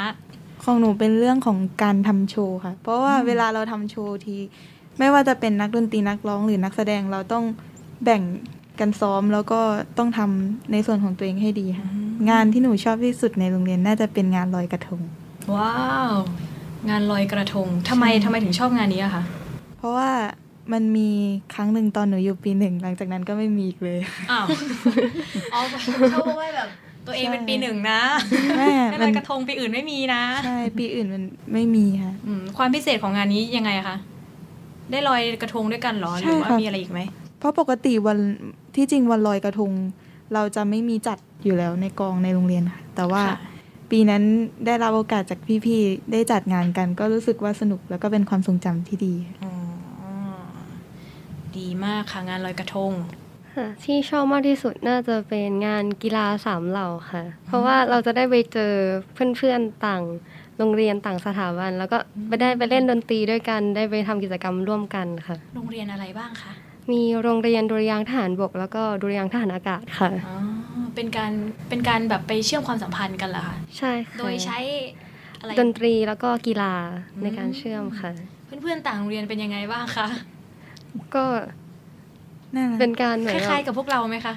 [0.63, 4.35] ของหนูเป็นเรื่องของการทำโชว์ค่ะ เพราะว่าเวลาเราทำโชว์ที
[4.99, 7.43] ไม่ว่าจะเป็นนักดนตรีนักร้องหรือนักแสดงเราต้อง
[8.03, 8.21] แบ่ง
[8.79, 9.59] กันซ้อมแล้วก็
[9.97, 11.87] ต้องทำในส่วนของตัวเองให้ดีค่ะ
[12.29, 15.01] งานที่หนูชอบที่สุดในโรงเรียนน่าจะเป็นงานลอยกระทง
[15.55, 15.73] ว้า
[16.11, 16.13] ว
[16.89, 19.44] งานลอยกระทงทำไมทำไมถึงชอบงานนี้อะคะเพ
[19.86, 20.12] ราะว่า
[20.74, 21.10] มันมี
[21.54, 24.00] ครั้งหนึ่งตอนหนูอยู่ปีหนึ่งหลังจากนั้นก็ไม่มีอีกเลย
[24.32, 24.45] อ้าว
[25.54, 25.60] อ๋อ
[26.13, 26.69] ชอบเพราะว่าแบบ
[27.08, 28.02] ตัวเองเป็นปีหนึ่งนะ
[28.58, 33.98] แม่ให้ลมัอนยกระทงปีอื่นไม่มีนะใช่ปีอื่นมันไม่มีค่ะอืมความพิเศษของงานนี้ยังไงอะคะ
[34.91, 37.00] ได้ลอยกระทงด้วยกันเหรอหใช่รือว่าค่ะมีอะไรอีกไหม
[37.39, 38.17] เพราะปกติวัน
[38.76, 39.71] ที่จริงวันลอยกระทง
[40.34, 43.38] เราจะไม่มีจัดอยู่แล้วในกองในโรงเรียนค่ะแต่ว่าค่ะ
[43.91, 44.24] ปีนั้น
[44.65, 49.52] ได้รับโอกาสจากพี่ๆได้จัดงานกัน ก็รู้สึกว่าสนุกแล้วก็เป็นความทรงจำที่ดีอ๋อ
[51.59, 52.91] ดีมากค่ะงานลอยกระทง
[53.55, 58.73] ค่ะที่ชอบมากที่สุดน่าจะเป็นงานกีฬาสามเหล่าค่ะ เพราะว่าเราจะได้ไปเจอ
[59.13, 60.03] เพื่อนๆต่าง
[60.57, 66.51] โรงเรียนต่างสถาบัน แล้วก็ไปได้ไปเล่นดนตรีด้วยกัน ได้ไปทำกิจกรรมร่วมกันค่ะ โรงเรียนอะไรบ้างคะ
[66.91, 70.37] มีโรงเรียนดุริยางค์ทหารบก แล้วก็ดุริยางค์ทหารอากาศค่ะ อ๋อ
[70.95, 71.31] เป็นการ
[71.69, 74.57] เป็นการแบบไปเชื่อมความสัมพันธ์กันเหรอคะใช่ค่ะโดยใช้
[75.39, 76.73] อะไรดนตรีแล้วก็กีฬา
[77.23, 78.11] ในการเชื่อมค่ะ
[78.61, 80.07] เพื่อนๆต่างโรงเรียนเป็นยังไงบ้างคะ
[81.15, 81.25] ก็
[82.55, 84.34] น่ารักเป็นการเหมืคอนล้ายๆกับพวกเราไหมคะ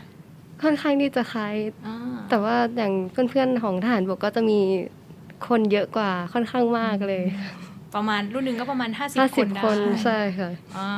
[0.62, 1.54] ค่อนข้างที่จะคล้าย
[1.86, 1.96] อ่า
[2.30, 4.58] แต่ว่าอย่างเพื่อนๆของทหารบกก็จะมี
[5.48, 7.24] คนเยอะกว่าค่อนข้างมากเลย
[7.94, 10.90] ประมาณรุ่นหนึ่งก็ประมาณ50ห้าคสิบนได้คนใช่ค่ะอ่า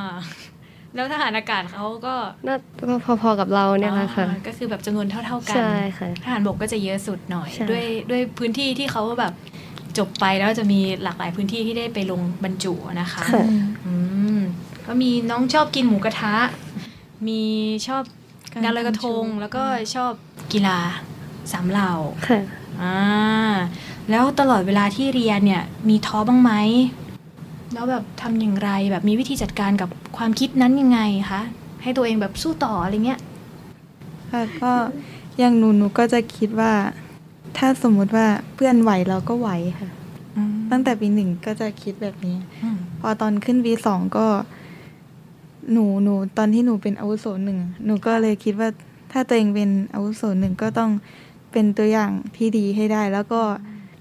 [0.95, 2.15] แล้วทหารอากาศเขาก็
[2.47, 2.55] น่า
[2.89, 9.33] ก็พอๆกับเราเนี่ยแหละค่ะอ๋อก็คือแบบจำนวนเท่า ๆกัน ใช่ค่ะ ทหารบกก็จะเยอะสุดหน่อย ใช่ ด้วยด้วยพื้นที่ที่เขาแบบ
[9.97, 13.43] จบไปแล้วจะมีหลากหลายพื้นที่ที่ได้ไปลงบรรจุนะคะค่ะ
[13.85, 13.93] อื
[14.37, 14.41] ม
[14.87, 16.35] ก็มีน้องชอบกินหมูกระทะ
[17.27, 17.41] มี
[17.87, 18.03] ชอบ
[18.61, 19.63] งานลอยกระทง แล้วก็
[19.95, 20.11] ชอบ
[20.53, 20.77] กีฬา
[21.51, 21.91] สามเหล่า
[22.27, 22.41] ค่ะ
[22.81, 22.97] อ่า
[24.09, 26.51] แล้วตลอดเวลาที่เรียนเนี่ยมีท้อบ้างไหม
[27.73, 30.99] แล้วแบบทำอย่างไรแบบมีวิธีจัดการกับความคิดนั้นยังไง
[31.31, 31.41] คะ
[31.81, 33.19] ให้ตัวเองแบบสู้ต่ออะไรเงี้ย
[34.31, 34.73] ค่ะก็
[35.39, 36.73] อย่างหนูหนูก็จะคิดว่า
[37.57, 39.89] ถ้าสมมุติว่าเพื่อนไหวเราก็ไหวค่ะ
[40.71, 44.25] ตั้งแต่ปีหนึ่งก็จะคิดแบบนี้อืมพอตอนขึ้นปีสองก็
[45.71, 48.69] หนูหนูตอนที่หนูเป็นอาวุโสหนึ่งหนูก็เลยคิดว่า
[49.11, 50.91] ถ้าตัวเองเป็นอาวุโสหนึ่งก็ต้อง
[51.51, 53.41] เป็นตัวอย่างที่ดีให้ได้ แล้วก็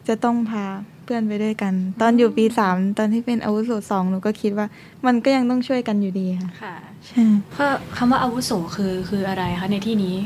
[0.09, 0.65] จะต้องพา
[1.05, 4.67] เพื่อนไปด้วยกัน ตอนอยู่ปีสามตอนที่เป็นอาวุโสสองหนูก็คิดว่า
[5.07, 6.75] มันก็ยังต้องช่วยกันอยู่ดีค่ะค่ะ
[7.07, 10.17] ใช่เพราะคำว่าอาวุโสคือคืออะไรคะในที่นี้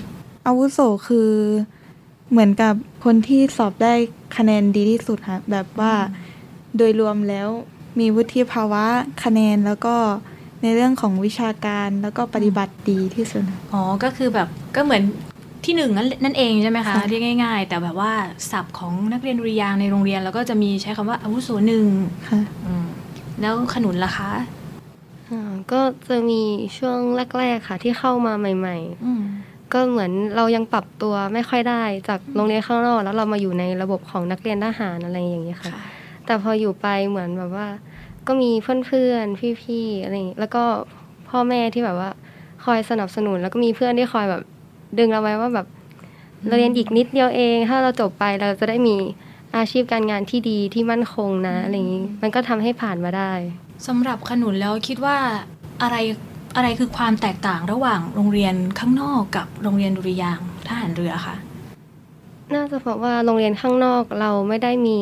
[0.47, 0.79] อาวุโส
[1.09, 1.31] คือ
[2.31, 3.95] เหมือนกับคนที่สอบได้
[4.37, 5.93] คะแนนดีที่สุดค่ะแบบว่า
[6.77, 7.49] โดยรวมแล้ว
[7.99, 8.85] มีวุฒิภาวะ
[9.25, 9.97] คะแนนแล้วก็
[10.65, 15.03] ในเรื่องของวิชาการแล้วก็ปฏิบัติดีที่สุดค่ะอ๋อก็คือแบบก็เหมือน
[15.65, 18.13] ที่หนึ่งนั่นนั่นเองใช่ไหมคะค่ะเรียกง่าย ๆ แต่แบบว่า
[18.51, 21.87] ศัพท์ของนักเรียนดุริยางค์ในโรงเรียนเราก็จะมีใช้คำว่าอาวุโสหนึ่ง
[22.29, 22.87] ค่ะอืม
[23.41, 24.31] แล้วขนุนล่ะคะ
[25.31, 26.43] อ่าก็จะมี
[26.79, 26.99] ช่วง
[27.39, 35.83] แรกๆค่ะที่เข้ามาใหม่อืมๆก็เหมือนเรายังปรับตัวไม่ค่อยได้จากโรงเรียนข้างนอกแล้วเรามาอยู่ในระบบของนักเรียนทหารอะไรอย่างเงี้ยค่ะค่ะ
[36.27, 37.67] แต่พออยู่ไปเหมือนแบบว่า
[38.27, 38.51] ก็มี
[38.87, 40.65] เพื่อนๆพี่ๆอะไรอย่างงี้แล้วก็
[41.29, 42.11] พ่อแม่ที่แบบว่า
[42.65, 44.43] คอยสนับสนุน แล้วก็มีเพื่อนที่คอยแบบ
[44.99, 45.67] ดึงเราไว้ว่าแบบ
[46.47, 48.97] เราเรียนอีกนิดเดียวเอง ถ้าเราจบไปเราจะได้มี
[49.57, 53.33] อาชีพการงานที่ดีที่มั่นคงนะอะไรอย่างงี้มันก็ทำให้ผ่านมาได้
[53.87, 55.17] สำหรับขนุนแล้วคิดว่า
[55.83, 55.97] อะไร
[56.57, 61.35] อะไรคือความแตกต่างระหว่างโรงเรียนข้างนอกกับโรงเรียนดุริยางค์ทหารเรือคะ
[62.55, 64.99] น่าจะเพราะว่าโรงเรียนข้างนอกเราไม่ได้มี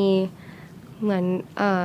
[1.02, 1.24] เหมือน
[1.58, 1.84] เอ่อ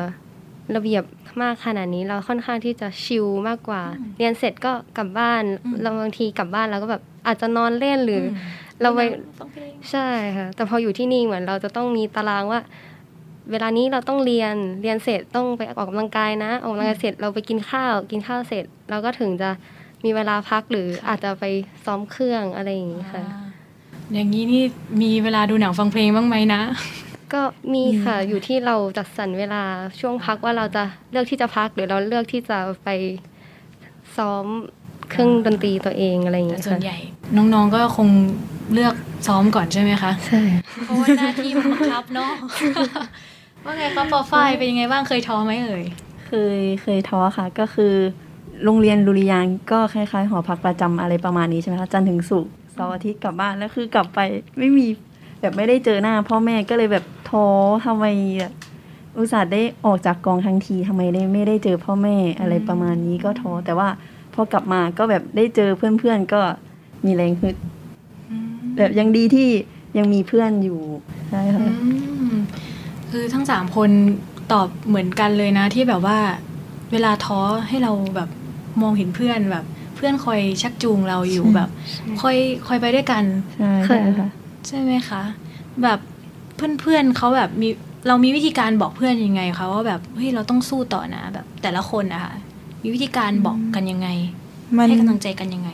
[0.75, 1.03] ระเบียบ
[1.41, 3.83] มากขนาดนี้เราค่อนข้างที่จะชิลมากกว่า
[4.17, 5.43] เรียนเสร็จก็กลับบ้าน
[5.81, 8.37] เราบางทีกลับบ้านเราก็แบบอาจจะนอนเล่นหรืออ
[8.81, 9.01] เราไป
[9.39, 12.59] ต้องเพลงใช่ค่ะแต่พออยู่ที่นี่เหมือนเราจะต้องมีตารางว่า
[13.51, 19.49] เวลานี้เราต้องเรียนเรียนเสร็จต้องไปออกกำลังกายนะออกกำลังกายเสร็จเราไปกินข้าว กินข้าวเสร็จ เราก็ถึงจะ
[20.03, 21.43] มีเวลาพักหรืออาจจะไป
[21.85, 23.47] ซ้อมเครื่องอะไรอย่างนี้ค่ะอ่า
[24.13, 24.63] อย่างนี้นี่
[25.01, 26.61] มีเวลาดูหนังฟังเพลงบ้างไหมนะ
[27.33, 27.41] ก็
[27.73, 29.61] มีค่ะอยู่ที่เราจัดสรรเวลา
[29.99, 32.89] ช่วงพักว่าเราจะเลือกที่จะพักหรือเราเลือกที่จะไป
[34.17, 34.45] ซ้อม
[35.09, 36.99] เครื่องดนตรีตัวเองอะไรอย่างแต่เงี้ยส่วนค่ะใหญ่
[37.35, 38.09] น้องๆก็คง
[38.73, 38.93] เลือก
[39.27, 40.41] ซ้อมก่อนใช่ไหมคะใช่
[40.85, 42.31] เพราะว่าหน้าที่มันบังคับเนาะ
[43.63, 45.85] ว่าไงคะปอฝ้ายเป็นยังไงบ้างเคยท้อไหมเอ่ย
[46.27, 47.93] เคยเคยท้อค่ะ ก็คือ
[48.63, 54.19] โรงเรียนดุริยางค์ก็คล้ายๆหอพักประจำอะไรประมาณนี้ใช่ไหมคะจันทร์ถึงศุกร์เสาร์อาทิตย์กลับบ้านแล้วคือกลับไป
[54.59, 54.87] ไม่มี
[55.41, 57.45] แบบไม่ได้เจอหน้าพ่อแม่ก็เลยแบบ ท้อ
[57.85, 58.05] ทำไม
[58.39, 58.53] แบบ
[59.17, 63.89] อุตส่าห์ได้ออกจากกองทั้งทีทำไมได้ไม่ได้เจอพ่อแม่อะไรประมาณนี้ก็ท้อแต่ว่า
[64.33, 66.41] พอกลับมาก็แบบได้เจอเพื่อนๆก็
[67.05, 67.55] มีแรงฮึด
[68.77, 69.49] แบบยังดีที่
[69.97, 70.81] ยังมีเพื่อนอยู่
[71.29, 71.67] ใช่ค่ะอื
[72.31, 72.35] ม
[73.11, 73.89] คือทั้งสามคน
[74.51, 76.19] ตอบเหมือนกันเลยนะที่แบบว่า
[76.91, 78.29] เวลาท้อให้เราแบบ
[78.81, 81.69] มองเห็นเพื่อนแบบ เพื่อนคอยชักจูงเราอยู่แบบ
[82.21, 82.37] คอย
[82.67, 83.23] คอยไปด้วยกัน
[83.55, 84.29] ใช่ใช่ค่ะ
[84.67, 85.21] ใช่ไหมคะ
[85.83, 85.99] แบบ
[86.57, 87.69] เพื่อนๆเขาแบบมี
[88.07, 92.33] เรามีวิธีการบอกเพื่อนยังไงคะว่าแบบเฮ้ยเราต้องสู้ต่อนะ แบบ แต่ละคนนะคะ
[92.83, 94.07] มีวิธีการบอกกันยังไง
[94.77, 95.69] มันให้กำลังใจกันยังไง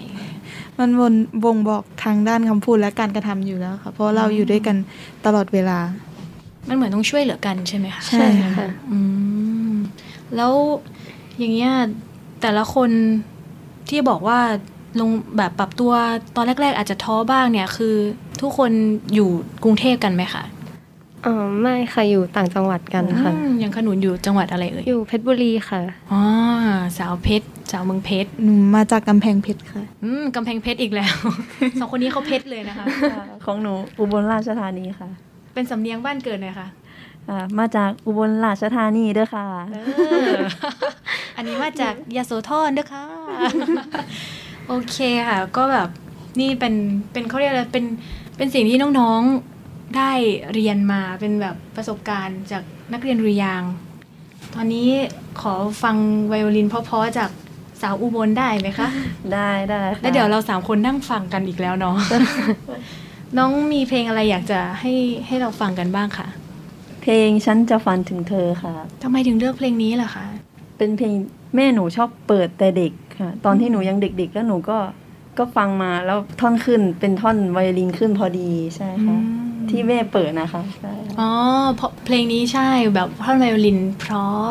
[0.80, 4.76] มันวนบ่งบอกทางด้านคำพูดและการกระทำอยู่แล้วค่ะ เพราะเราอยู่ด้วยกัน
[5.26, 5.80] ตลอดเวลา
[6.68, 9.00] มันเหมือนต้องช่วยเหลือกันใช่ไหมคะใช่ค่ะอื
[9.72, 9.74] ม
[10.36, 10.54] แล้ว
[11.38, 11.72] อย่างเงี้ย
[12.42, 12.90] แต่ละคน
[13.90, 14.40] ที่บอกว่า
[15.00, 15.94] ลงแบบปรับตัว
[16.36, 17.96] ตอนแรก ๆ อาจจะท้อบ้างเนี่ยคือ
[18.42, 18.72] ทุกคน
[19.14, 19.30] อยู่
[19.64, 20.44] กรุงเทพกันไหมคะ
[21.26, 25.82] อ๋อไม่ค่ะอยู่ต่างจังหวัดกันค่ะอืมอย่างขนุนอยู่จังหวัดอะไรเอ่ยอยู่เพชรบุรีค่ะ
[26.12, 26.22] อ๋อ
[26.98, 31.16] สาวเพชรสาวเมืองเพชรหนูมาจากกำแพงเพชรค่ะ อืมกำแพงเพชรอีกแล้ว
[31.80, 32.86] สองคนนี้เขาเพชรเลยนะคะ
[33.46, 35.10] ของหนูอุบลราชธานีค่ะ
[35.54, 36.68] เป็นสำเนียงบ้านเกิดเลยค่ะ
[37.30, 39.78] อ่ามาจากอุบลราชธานีเด้อค่ะเอ
[40.32, 40.36] อ
[41.38, 43.06] อันนี้มาจากยาโสธรด้วยค่ะ
[44.68, 45.90] โอเคค่ะ ก็แบบ
[46.40, 46.74] นี่เป็น
[47.12, 47.86] เป็นเขาเรียกอะไรเป็น
[48.38, 49.53] เป็นสิ่งที่น้องๆ
[49.98, 50.12] ได้
[50.54, 53.72] เรียนมาเป็นแบบประสบการณ์จากนักเรียนดุริยางค์
[54.54, 54.90] ตอนนี้
[55.42, 55.54] ขอ
[55.84, 55.96] ฟัง
[56.28, 57.30] ไวโอลินเพราะๆจาก
[57.82, 58.90] สาวอุบลได้ไหมคะ
[59.34, 61.96] ได้ได้ค่ะแล้วเดี๋ยวเราสามคนนั่งฟังกันอีกแล้วเนาะ
[63.38, 64.94] น้องมีเพลงอะไรอยากจะให้
[65.26, 66.28] ให้เราฟังกันบ้างค่ะ
[67.02, 70.26] เพลงฉันจะฝันถึงเธอค่ะทำไมถึงเลือกเพลงนี้ล่ะคะ
[70.78, 71.14] เป็นเพลง
[71.56, 74.78] แม่หนูชอบเปิดแต่เด็กค่ะ ตอนที่หนูยังเด็กๆก็หนูก็
[75.38, 79.18] ก็ฟังมาแล้วท่อนขึ้นเป็นท่อนไวโอลินขึ้นพอดีใช่ค่ะ
[79.70, 81.30] ที่แม่เปิดนะคะใช่ค่ะอ๋อ
[81.76, 84.48] เพราะเพลงนี้ใช่แบบท่อนไวโอลิน เพราะ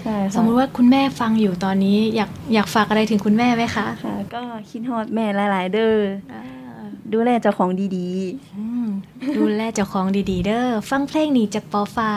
[0.00, 5.96] ใช่ค่ะสมมุติว่าคุณแม่ฟังอยู่ตอนนี้ อยากอยากฝากอะไรถึงคุณแม่ไหมคะค่ะ ก็คิดฮอดแม่หลายๆ เด้อ
[7.12, 8.10] ดูแลเจ้าของดี
[8.56, 8.86] อืม
[9.36, 12.16] ดูแลเจ้าของดีๆ เด้อฟังเพลงนี้จากปอฝ่า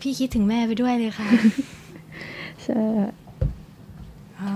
[0.00, 3.10] พี่คิดถึงแม่ไปด้วยเลยค่ะๆใช่ค่ะ
[4.40, 4.54] อ่า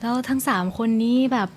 [0.00, 1.48] แล้วทั้งสามคนนี้แบบ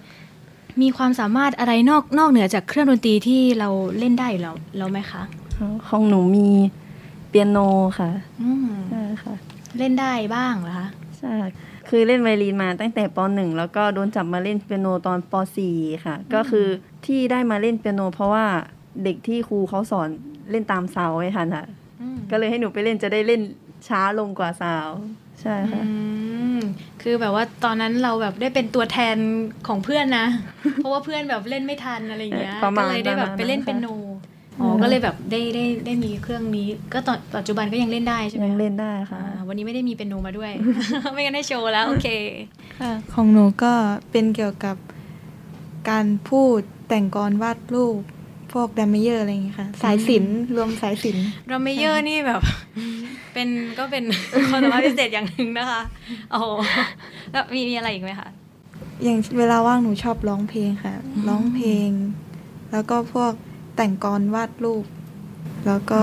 [0.82, 5.22] มีความสามารถอะไรนอกนอกเหนือจากเครื่องดนตรีที่เราเล่นได้อยู่แล้วแล้วไหมคะ
[5.88, 6.48] ของหนูมี
[7.30, 7.58] เปียโน
[8.00, 8.10] ค่ะ
[8.42, 9.34] อืมใช่ค่ะ
[9.78, 11.52] เล่นได้บ้างเหรอคะ ใช่ค่ะ
[11.90, 16.68] คือเล่นไวโอลินมาตั้งแต่ปหนึ่งแล้วก็โดนจับมาเล่นเปียโนตอนปสี่ค่ะ ก็คือ
[17.06, 18.46] ที่ได้มาเล่นเปียโน เพราะว่า
[19.04, 20.10] เด็กที่ครูเขาสอน
[20.52, 21.83] เล่นตามสาวไว้ทันค่ะอืม
[22.34, 23.42] ก็เลยให้หนูไปเล่นจะได้เล่น
[23.88, 24.90] ช้าลงกว่าสาว
[25.42, 25.92] ใช่ค่ะอื
[26.58, 26.60] ม
[27.02, 29.18] คือแบบว่าตอนนั้นเราแบบได้เป็นตัวแทน
[29.68, 30.26] ของเพื่อนนะ
[30.76, 33.88] เพราะว่าเพื่อนแบบเล่นไม่ทันอะไรอย่างเงี้ยประมาก็ณเลยได้แบบไปเล่นประมาณเป็นโน
[34.60, 40.52] อ๋อก็เลยแบบได้ได้ได้มีเครื่องนี้ ก็ตอนปัจจุบันก็ยังเล่นได้ใช่ไหมยังคะเล่นได้ค่ะอ่าวันนี้ไม่ได้มีเป็นโนมาด้วย
[41.14, 42.08] ไม่งั้นได้โชว์แล้วโอเค
[42.80, 43.74] ค่ะของหนูก็
[44.12, 44.76] เป็นเกี่ยวกับ
[45.90, 48.02] การพูดแต่งกลอนวาดรูป
[48.54, 52.42] พวกดรัมเมเยอร์อะไรอย่างเงี้ยค่ะ สายศิลป์รวมสายศิลป์ดรัมเมเยอร์นี่แบบ
[53.34, 53.48] เป็น
[53.80, 54.04] ก็เป็น
[54.50, 55.82] ความสามารถพิเศษอย่างหนึ่งนะคะ
[56.32, 56.46] โอ้โห
[57.32, 58.30] แล้วมีมีอะไรอีกไหมคะ
[59.04, 60.94] อย่างเวลาว่างหนูชอบร้องเพลงค่ะ
[61.28, 61.90] ร้องเพลง
[62.72, 63.32] แล้วก็พวก
[63.76, 64.86] แต่งกลอนวาดรูป
[65.68, 66.02] แล้วก็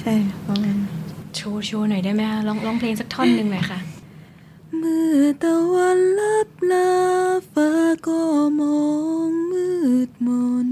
[0.00, 0.12] ใช่
[0.46, 0.80] ประมาณนั้น
[1.36, 3.78] โชว์โชว์หน่อยได้ไหมคะร้องร้องเพลงสักท่อนหนึ่งหน่อยค่ะ
[4.76, 6.90] เมื่อตะวันลับลา
[7.52, 7.70] ฟ้า
[8.06, 8.20] ก็
[8.60, 8.80] มอ
[9.28, 9.68] งมื
[10.08, 10.28] ดม
[10.68, 10.70] น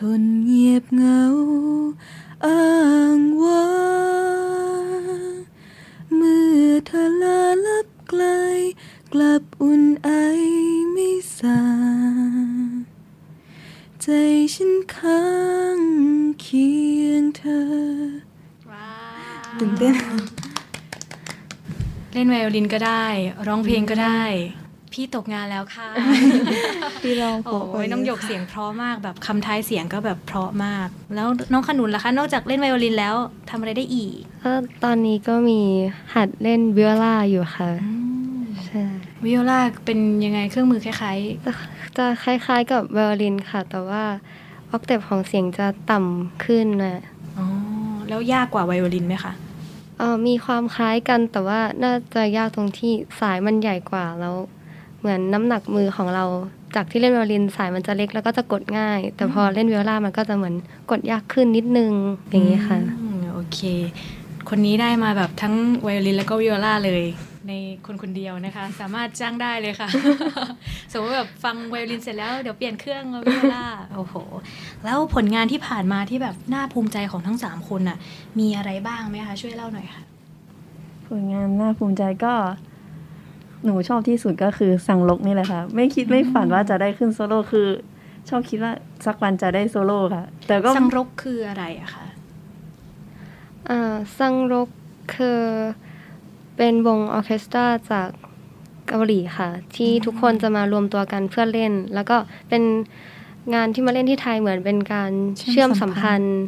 [0.00, 1.22] ทนเงียบเหงา
[2.46, 2.66] อ้า
[3.16, 3.68] งว้า
[5.30, 5.34] ง
[6.14, 8.22] เมื่อเธอลาลับไกล
[9.12, 10.10] กลับอุ่นไอ
[10.92, 11.60] ไม่สา
[14.02, 14.08] ใจ
[14.54, 15.22] ฉันค้า
[15.76, 15.78] ง
[16.40, 16.68] เคี
[17.02, 17.64] ยงเธอ
[19.58, 19.94] ตื่นเต้น
[22.12, 23.04] เล่นไวโอลินก็ได้
[23.46, 24.22] ร้องเพลงก็ได้
[24.94, 25.88] พี่ตกงานแล้วค่ะ
[27.02, 33.14] พี่ลองโอ้ยน้องหยกเสียงเพราะมากแบบคำท้ายเสียงก็แบบเพราะมาก แล้วน้องขนุนล่ะคะ นอกจากเล่นไวโอลินแล้ว
[33.50, 34.52] ทำอะไรได้อีกก็
[34.84, 35.60] ตอนนี้ก็มี
[36.14, 37.68] หัดเล่นวิโอลาอยู่ค่ะ
[38.66, 38.82] ใช่
[39.24, 41.52] วิโอลาเป็นยังไงเครื่องมือคล้ายจะ
[41.96, 44.02] จะคล้ายๆ กับไวโอลินค่ะ แต่ว่า
[44.70, 47.46] ออกเทปของเสียงจะต่ำขึ้นนะๆอ๋อ
[48.08, 49.32] แล้วยากกว่าไวโอลินไหมคะ
[49.98, 54.36] เอ่อมีความคล้ายกันแต่ว่าน่าจะยากตรงที่สายมันใหญ่กว่าแล้ว
[55.04, 56.24] เหมือนน้ำหนักมือของเรา
[56.74, 60.54] จากที่เล่นไวโอลินสายมันจะเล็กแล้วก็จะกดง่าย แต่พอเล่นวิโอลามันก็จะเหมือน
[60.90, 61.92] กดยากขึ้นนิดนึง
[62.30, 63.58] อย่างนี้ค่ะอืมโอเค
[64.48, 67.04] คนนี้ได้มาแบบทั้งไวโอลินแล้วก็วิโอลาเลย
[67.48, 67.52] ใน
[67.86, 69.88] คนคนเดียวนะคะ สามารถจ้างได้เลยค่ะ
[70.92, 74.14] สมมติแบบฟังไวโอลินเสร็จแล้วเดี๋ยวเปลี่ยนเครื่องมาวิโอลาโอ้โห
[74.84, 77.98] แล้วผลงานที่ผ่านมาที่แบบน่าภูมิใจของทั้งสามคนน่ะ
[78.38, 80.02] มีอะไรบ้างไหมคะ ช่วยเล่าหน่อยค่ะ
[81.06, 82.34] ผลงานน่าภูมิใจก็
[83.64, 87.68] หนูชอบที่สุดก็คือซังรกนี่แหละค่ะ ไม่คิดไม่ฝันว่าจะได้ขึ้นโซโล่คือ
[88.28, 88.72] ชอบคิดว่า
[89.06, 92.06] สักวันจะได้โซโล่ค่ะ แต่ก็ซังรกคืออะไรอะคะ
[93.70, 94.68] อ่าซังรก
[95.14, 95.40] คือ
[96.56, 98.08] เป็นวงออร์เคสตราจาก
[98.88, 102.16] เกาหลีค่ะ ที่ทุกคนจะมารวมตัวกันเพื่อเล่น แล้วก็
[102.48, 102.62] เป็น
[103.54, 106.42] งานที่มาเล่นที่ไทยเหมือนเป็นการเชื่เชื่ออมมสัสัมมพัพันนธ์ธ์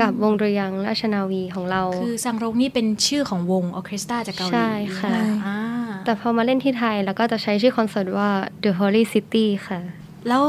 [0.00, 5.10] กับวงดุริยางค์ราชนาวีของเรา คือซังรกนี่เป็นชื่อของวงออร์เคสตราจากเกาหลีใช่ค่ะ
[5.46, 5.56] อ่า
[6.04, 8.28] แต่พอมาเล่นที่ไทยแล้วก็จะใช้ชื่อคอนเสิร์ตว่า
[8.64, 9.80] The Holy City ค่ะ
[10.28, 10.42] แล้ว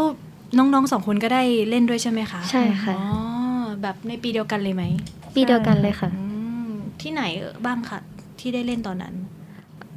[0.57, 3.03] น้องๆสองคนก็ได้เล่นด้วยใช่ไหมคะ ใช่ค่ะ อ๋อ
[3.81, 4.83] แบบในปีเดียวกันเลยไหม
[5.35, 6.23] ปีเดียวกันเลยค่ะอื
[6.67, 6.69] ม
[7.01, 7.99] ที่ไหนเอ่อบ้างคะ
[8.39, 9.13] ที่ได้เล่นตอนนั้น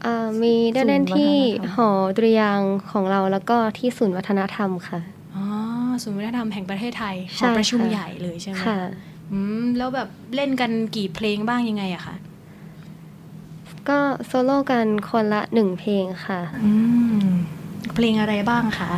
[0.04, 5.00] อ่ามีได้เล่นที่ศูนย์วัฒนธรรมหอดุริยางค์ของเราแล้วก็ที่ศูนย์วัฒนธรรมค่ะ
[5.34, 5.44] อ๋อ
[6.02, 8.78] ศูนย์วัฒนธรรมแห่งประเทศไทยหใช่อประชุมค่ะใหญ่เลยใช่ไหมค่ะ
[9.32, 12.14] อืมแล้วแบบเล่นกันกี่เพลงบ้างยังไงอะคะ
[13.88, 16.72] ก็โซโล่กันคนละหนึ่งเพลงค่ะ อื
[17.24, 17.26] ม
[17.94, 18.92] เพลงอะไรบ้างคะ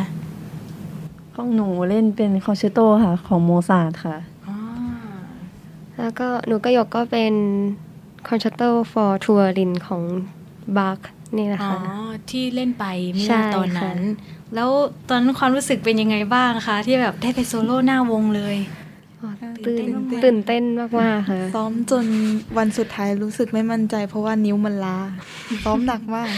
[1.35, 4.57] ของหนูเล่นเป็นคอนแชตโตค่ะ ของโมซาร์ทค่ะอ๋อ
[5.99, 7.35] แล้วก็หนูก็ยกก็เป็น
[8.29, 10.03] Concerto for Turin ของ
[10.79, 10.99] บาร์ก
[11.37, 11.79] นี่นะอ๋อคะ
[12.31, 14.71] ที่เล่นไปเมื่ใช่อตอนนั้นค่ะแล้ว
[15.09, 18.57] ตอนนั้นความรู้สึกเป็นยังไงบ้างคะ ที่แบบได้ไปโซโล่หน้าวงเลย
[19.67, 22.05] ตื่นตื่นเต้นมากๆตื่นเต้นมากๆค่ะ ซ้อมจน
[22.59, 24.99] วันสุดท้ายรู้สึกไม่มั่นใจ เพราะว่านิ้วมันล้า
[25.65, 26.29] ซ้อมหนักมาก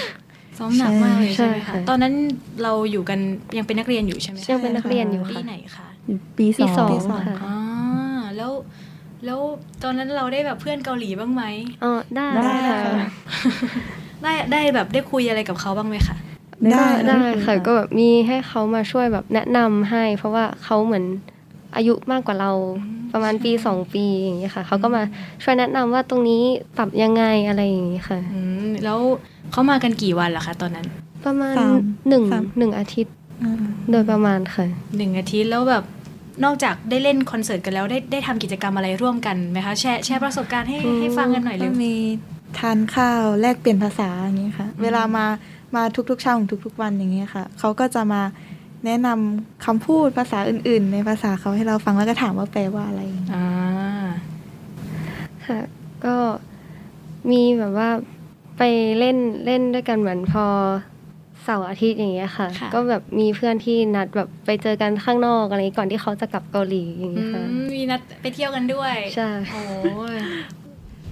[0.58, 2.14] ซ้อมหนักมากเลยใช่ใช่ไหมค่ะคะตอนนั้น
[2.62, 3.18] เราอยู่กัน
[3.56, 5.86] ยังเป็นนักเรียนอยู่ใช่ไหมคะยังเป็นนักเรียนอยู่ปีค่ะไหนคะ
[6.36, 7.56] ปีสปีองสองปีสองค่ะอ๋อ
[8.36, 8.52] แล้ว
[9.26, 9.40] แล้ว
[9.82, 11.42] ตอนนั้นเราได้แบบเพื่อนเกาหลีบ้างไหม
[11.84, 13.08] อ๋อได้ได้ค่ะค่ะ
[14.22, 16.16] ได้ได้แบบได้คุยอะไรกับเขาบ้างไหมคะ
[16.72, 21.04] ได้ได้ค่ะก็แบบมีให้เขามาช่วยแบบแนะนำให้ เพราะว่าเขาเหมือน
[21.76, 22.50] อายุมากกว่าเรา
[23.12, 25.02] ประมาณปีสองปีอย่างเงี้ยค่ะเขาก็มา
[25.42, 26.42] ช่วยแนะนำว่าตรงนี้
[26.76, 28.98] ปรับยังไงอะไรอย่างงี้ค่ะอืมแล้ว
[29.52, 30.86] เขามากันกี่วันล่ะคะตอนนั้น
[31.24, 31.74] ประมาณสาม
[32.08, 35.84] หนึ่งสามหนึ่งอาทิตย์อืมโดยประมาณค่ะหนึ่งอาทิตย์แล้วแบบ
[36.44, 41.94] นอกจากได้เล่นคอนเสิร์ตกันแล้วได้ได้ทำกิจกรรมอะไรร่วมกันไหมคะแชร์แชร์ประสบการณ์ให้อืมให้ฟังกันหน่อยเลก็ยมี
[42.58, 45.26] ทานข้าวแลกเปลี่ยนภาษาอย่างนี้ค่ะ เวลามา
[45.76, 48.22] มาทุกๆเช้าของทุกๆวันอย่างนี้ยค่ะเขาก็จะมา
[48.86, 53.46] แนะนำคำพูดภาษาอื่น ๆ ในภาษาเขาให้เราฟังแล้วก็ถามว่าแปลว่าอะไรอย่างเงี้ยอ่า
[55.46, 55.60] ค่ะ
[56.04, 56.16] ก็
[57.30, 57.88] มีแบบว่า
[58.58, 58.62] ไป
[58.98, 59.16] เล่น
[59.46, 60.46] เล่นด้วยกันเหมือนพอ
[61.44, 70.18] เสาร์อาทิตย์อย่างเงี้ยค่ะค่ะก็แบบมีเพื่อนที่นัดแบบไปเจอกันข้างนอกอะไรอย่างงี้ก่อนที่เขาจะกลับเกาหลีอย่างอืเงี้ยค่ะมมีนัดไปเที่ยวกันด้วยใช่โอ้ย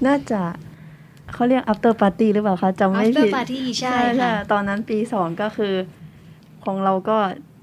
[0.06, 0.40] น่าจะ
[1.32, 5.74] เขาเรียก after party หรือเปล่าคะจำไม่ after ผิด party ใช่ใช่ใช่ค่ะตอนนั้นปีสองก็คือ
[6.64, 7.18] ของเราก็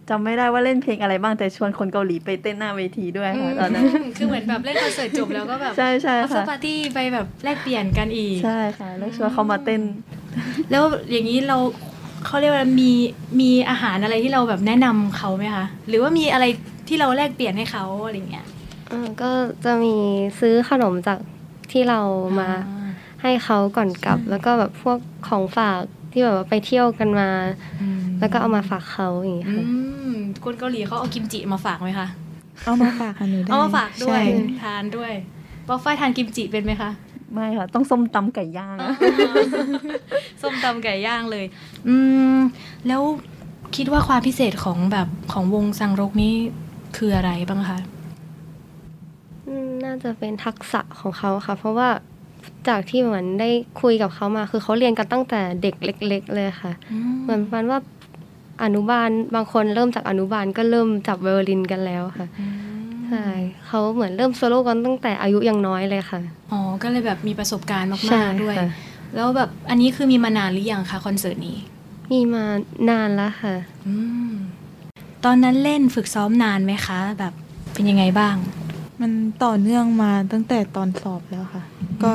[0.09, 9.81] จำไม่ได้ว่าเล่นเพลงอะไรบ้างแต่ชวนคนเกาหลีไปเต้นหน้าเวทีด้วยค่ะตอนนั้นมคือเหมือนแบบเล่นคอนเสิร์ตจบแล้วก็แบบใช่ใช่ after ค่ะ party ไปแบบแลกเปลี่ยนกันอีกใช่ค่ะแล้วชวนเขามาเต้น
[10.71, 11.57] แล้วอย่างนี้เรา
[12.25, 12.91] เขาเรียกว่ามี
[13.39, 16.45] มีอาหารอะไรที่เราแบบแนะนำเขาไหมคะหรือว่ามีอะไร
[16.87, 18.45] ที่เราแลกเปลี่ยนให้เขาอะไรเงี้ย
[18.91, 19.31] อ่าก็
[19.65, 19.95] จะมี
[20.39, 21.19] ซื้อขนมจาก
[21.71, 21.99] ที่เรา
[22.39, 22.85] มาอ่
[23.21, 25.81] ให้เขาก่อนกลับ แล้วก็แบบพวกของฝาก
[26.15, 27.29] ที่แบบว่าไปเที่ยวกันมา
[27.81, 29.63] อืมแล้วก็เอามาฝากเขาอย่างงี้อืค่ะ
[30.15, 32.07] มคนเกาหลีเขาเอากิมจิมาฝากไหมคะ
[32.65, 35.13] เอามาฝากค่ะหนูได้เอามาฝากด้วยใช่ทานด้วย
[35.67, 36.91] บอฟฝ้ายทานกิมจิเป็นไหมคะ
[37.33, 38.95] ไม่ค่ะ ต้องส้มตำไก่ย่างอะ
[40.41, 41.45] ส้มตำไก่ย่างเลย
[41.87, 41.95] อื
[42.35, 42.37] ม
[42.87, 43.01] แล้ว
[43.75, 46.33] คิดว่าความพิเศษของแบบของวงสังรกนี้
[46.97, 47.79] คืออะไรบ้างคะ
[49.47, 51.89] อืมน่าจะเป็นทักษะของเขาค่ะ เพราะว่า
[52.69, 53.49] จากที่เหมือนได้
[53.81, 56.71] คุยกับเขามา คือเขาเรียนกันตั้งแต่เด็กเล็ก ๆ เลยค่ะ
[57.23, 57.79] เหมือนประมาณว่า
[58.63, 62.27] อนุบาลบางคนเริ่มจากอนุบาลก็เริ่มจับไวโอลินกันแล้วค่ะ
[63.09, 63.27] ใช่
[63.67, 66.19] เขาเหมือนเริ่มโซโล่กันตั้งแต่อายุยังน้อยเลยค่ะ
[66.51, 68.67] อ๋อก็เลยแบบมีประสบการณ์ใช่มากๆด้วยค่ะ
[69.15, 71.57] แล้วแบบอันนี้คือมีมานานหรือยังคะคอนเสิร์ตนี้
[72.11, 72.45] มีมา
[72.89, 73.55] นานแล้วค่ะ
[73.87, 73.95] อื
[74.29, 74.31] ม
[75.25, 77.33] ตอนนั้นเล่นฝึกซ้อมนานไหมคะ แบบ
[77.73, 78.35] เป็นยังไงบ้าง
[79.01, 79.11] มัน
[79.43, 81.63] ต่อเนื่องมาตั้งแต่ตอนสอบแล้วค่ะ
[82.03, 82.11] ก็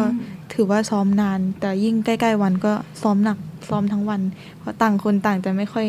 [0.55, 4.21] ถือว่าซ้อมนาน แต่ยิ่งใกล้ๆวันก็ซ้อมหนักซ้อมทั้งวัน
[4.59, 5.87] เพราะต่างคนต่างจะไม่ค่อย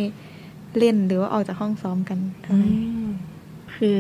[0.78, 2.70] เล่นหรือว่าออกจากห้องซ้อมกันเท่าไหร่
[3.76, 4.00] คือ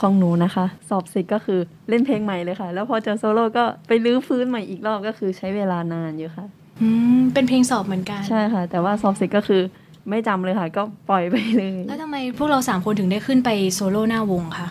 [0.00, 6.46] ของหนูนะคะ สอบเสร็จก็คือเล่นเพลงใหม่เลยค่ะ แล้วพอเจอโซโล่ก็ไปลื้อฟื้นใหม่อีกรอบก็คือใช้เวลานานอยู่ค่ะ
[6.80, 6.88] อื
[7.18, 9.62] มเป็นเพลงสอบเหมือนกัน ใช่ค่ะ แต่ว่าสอบเสร็จก็คือ
[10.10, 14.68] ไม่จำเลยค่ะ ก็ปล่อยไปเลย แล้วทำไมพวกเราสามคนถึงได้ขึ้นไปโซโล่หน้าวงคะ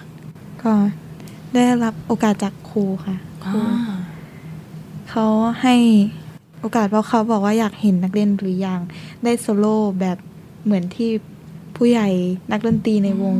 [0.64, 0.72] ก็
[1.54, 3.16] ได้รับโอกาสจากครูค่ะ
[3.46, 3.98] ครูอ่า
[5.16, 5.30] เขา
[5.62, 5.76] ให้
[6.60, 8.80] โอกาสเพราะเขาบอกว่าอยากเห็นนักเรียนหรือยัง
[9.24, 10.18] ได้โซโล่แบบ
[10.66, 11.10] เหมือนที่
[11.76, 12.10] ผู้ใหญ่
[12.52, 13.36] นักดนตรีในวง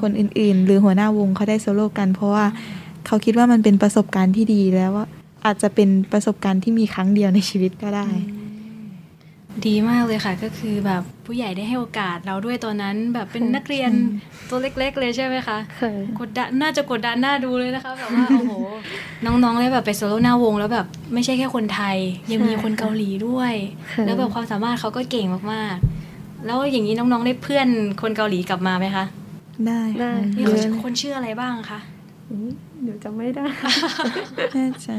[0.00, 2.44] คนอื่น ๆ หรือหัวหน้าวงเขาได้โซโล่กัน เพราะว่า
[3.06, 5.06] เขาคิดว่ามันเป็นประสบการณ์ที่ดีแล้วว่า
[5.44, 8.08] อาจจะเป็นประสบการณ์ที่มีครั้งเดียวในชีวิตก็ได้
[9.66, 13.90] ดีมากเลยค่ะ ก็คือแบบผู้ใหญ่ได้ให้โอกาสเราด้วยตอนนั้น แบบเป็นนักเรียน
[14.48, 18.52] ตัวเล็ก ๆ เลยใช่ไหมคะเคยกดดันน่าจะกดดันน่าดูเลยนะคะแบบว่าโอ้โห
[19.24, 21.96] น้องๆได้แบบไปโซโล่หน้าวง แล้วแบบไม่ใช่แค่คนไทย
[22.32, 23.54] ยังมีคนเกาหลีด้วย
[23.92, 27.68] ค่ะแล้วแบบความสามารถเขาก็เก่งมากๆ แล้วอย่างนี้น้องๆได้เพื่อน
[28.02, 29.04] คนเกาหลีกลับมาไหมคะ
[29.66, 31.78] ได้ได้ค่ะมีเยคนอะคนชื่ออะไรบ้างคะ
[32.84, 33.44] เดี๋ยวจำไม่ได้
[34.56, 34.96] น่าจะ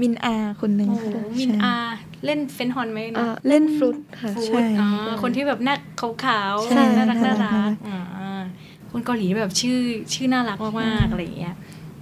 [0.00, 1.76] มินอาคนหนึ่งโอ้โหค่ะมินใช่อา
[2.24, 4.88] เล่นเฟนฮอนไหมอ่านะเล่นฟลุตค่ะฟูใช่ดอ๋อ
[5.22, 8.40] คนที่แบบหน้าขาวๆใช่น่ารักน่าน่ารัรักกอ่า
[8.90, 9.78] คนเกาหลีแบบชื่อ
[10.14, 11.54] ชื่อน่ารักมากๆอะไรอย่างเงี้ย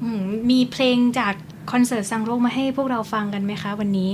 [0.02, 1.34] อืมมีเพลงจาก
[1.72, 4.12] คอนเสิร์ตซังรกมาให้พวกเราฟังกันไหมคะวันนี้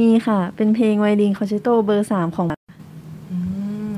[0.00, 2.46] มีค่ะ เป็นเพลง Violin Concerto เบอร์สามของ
[3.30, 3.38] อื
[3.92, 3.96] ม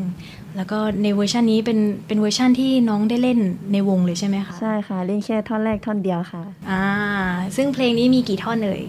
[0.57, 3.39] แล้วก็ในเวอร์ชันนี้เป็นเป็นเวอร์ชันที่น้องได้เล่น
[3.73, 6.85] ในวงเลยใช่ไหมคะ ใช่ค่ะ เล่นแค่ท่อนแรกท่อนเดียวค่ะ อ่า
[7.57, 8.83] ซึ่งเพลงนี้มีกี่ท่อนเอ่ย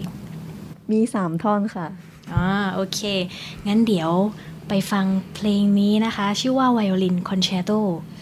[0.90, 1.86] มีสามท่อนค่ะ
[2.32, 3.00] อ่าโอเค
[3.66, 4.10] งั้นเดี๋ยว
[4.68, 5.04] ไปฟัง
[5.34, 7.70] เพลงนี้นะคะ ชื่อว่า Violin Concerto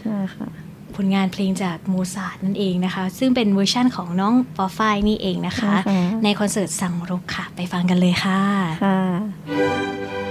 [0.00, 0.48] ใช่ค่ะ
[0.96, 8.40] ผลงานเพลงจากโมซาร์ทนั่นเองนะคะ ซึ่งเป็นเวอร์ชั่นของน้องปอฝ้ายนี่เองนะคะใช่ค่ะในคอนเสิร์ตซังรกค่ะ ไปฟังกันเลยค่ะ
[8.84, 9.00] ค่ะ「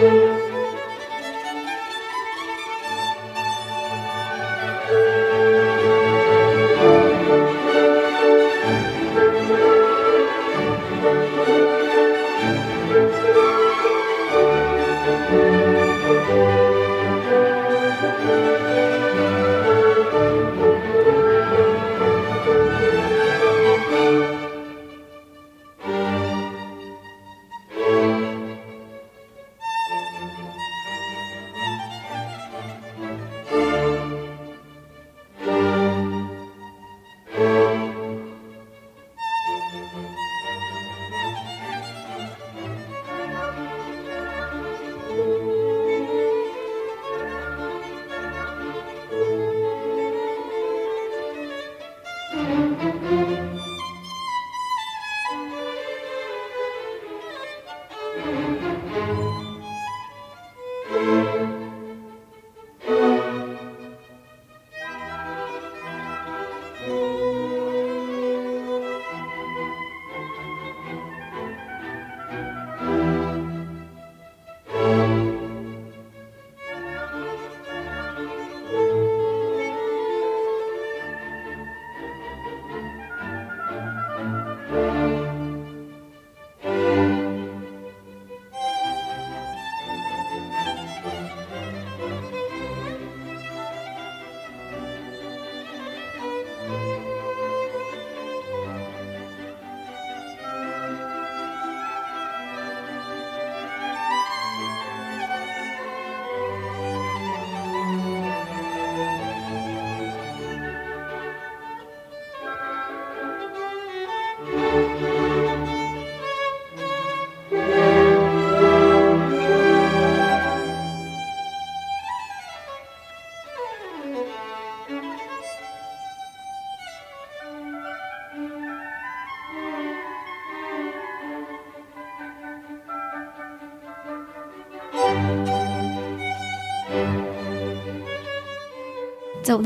[0.00, 0.33] บ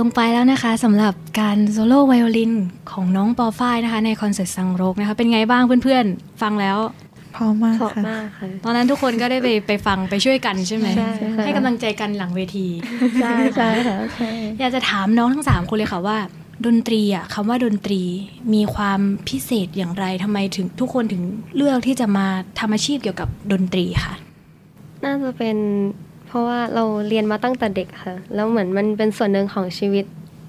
[0.01, 2.53] ลงไปแล้วนะคะสำหรับการโซโล่ไวโอลิน
[2.90, 6.78] ของน้องปอฝ้ายนะคะในคอนเสิร์ตสังโรกนะคะ เป็นไงบ้างเพื่อนๆ ฟังแล้ว
[7.36, 12.66] พร้อมมากเพราะค่ะมากค่ะ ตอนนั้นทุกคนก็ได้ไปไปฟังไปช่วยกันใช่ไหมใช่ค่ะให้กำลังใจกันหลังเวที
[13.22, 14.30] ใช่ใช่ค่ะใช่
[14.61, 16.18] อยากจะถามน้องทั้งสามคนเลยค่ะว่า
[16.66, 18.03] ดนตรีอะคำว่าดนตรี
[18.55, 21.22] มีความพิเศษอย่างไรทำไมถึงทุกคนถึง
[21.57, 22.26] เลือกที่จะมา
[22.59, 24.14] ทำอาชีพเกี่ยวกับดนตรีค่ะ
[25.05, 25.57] น่าจะเป็น
[26.28, 30.04] เพราะว่าเราเรียนมาตั้งแต่เด็กค่ะ แล้วเหมือนมันเป็นส่วนหนึ่งของชีวิต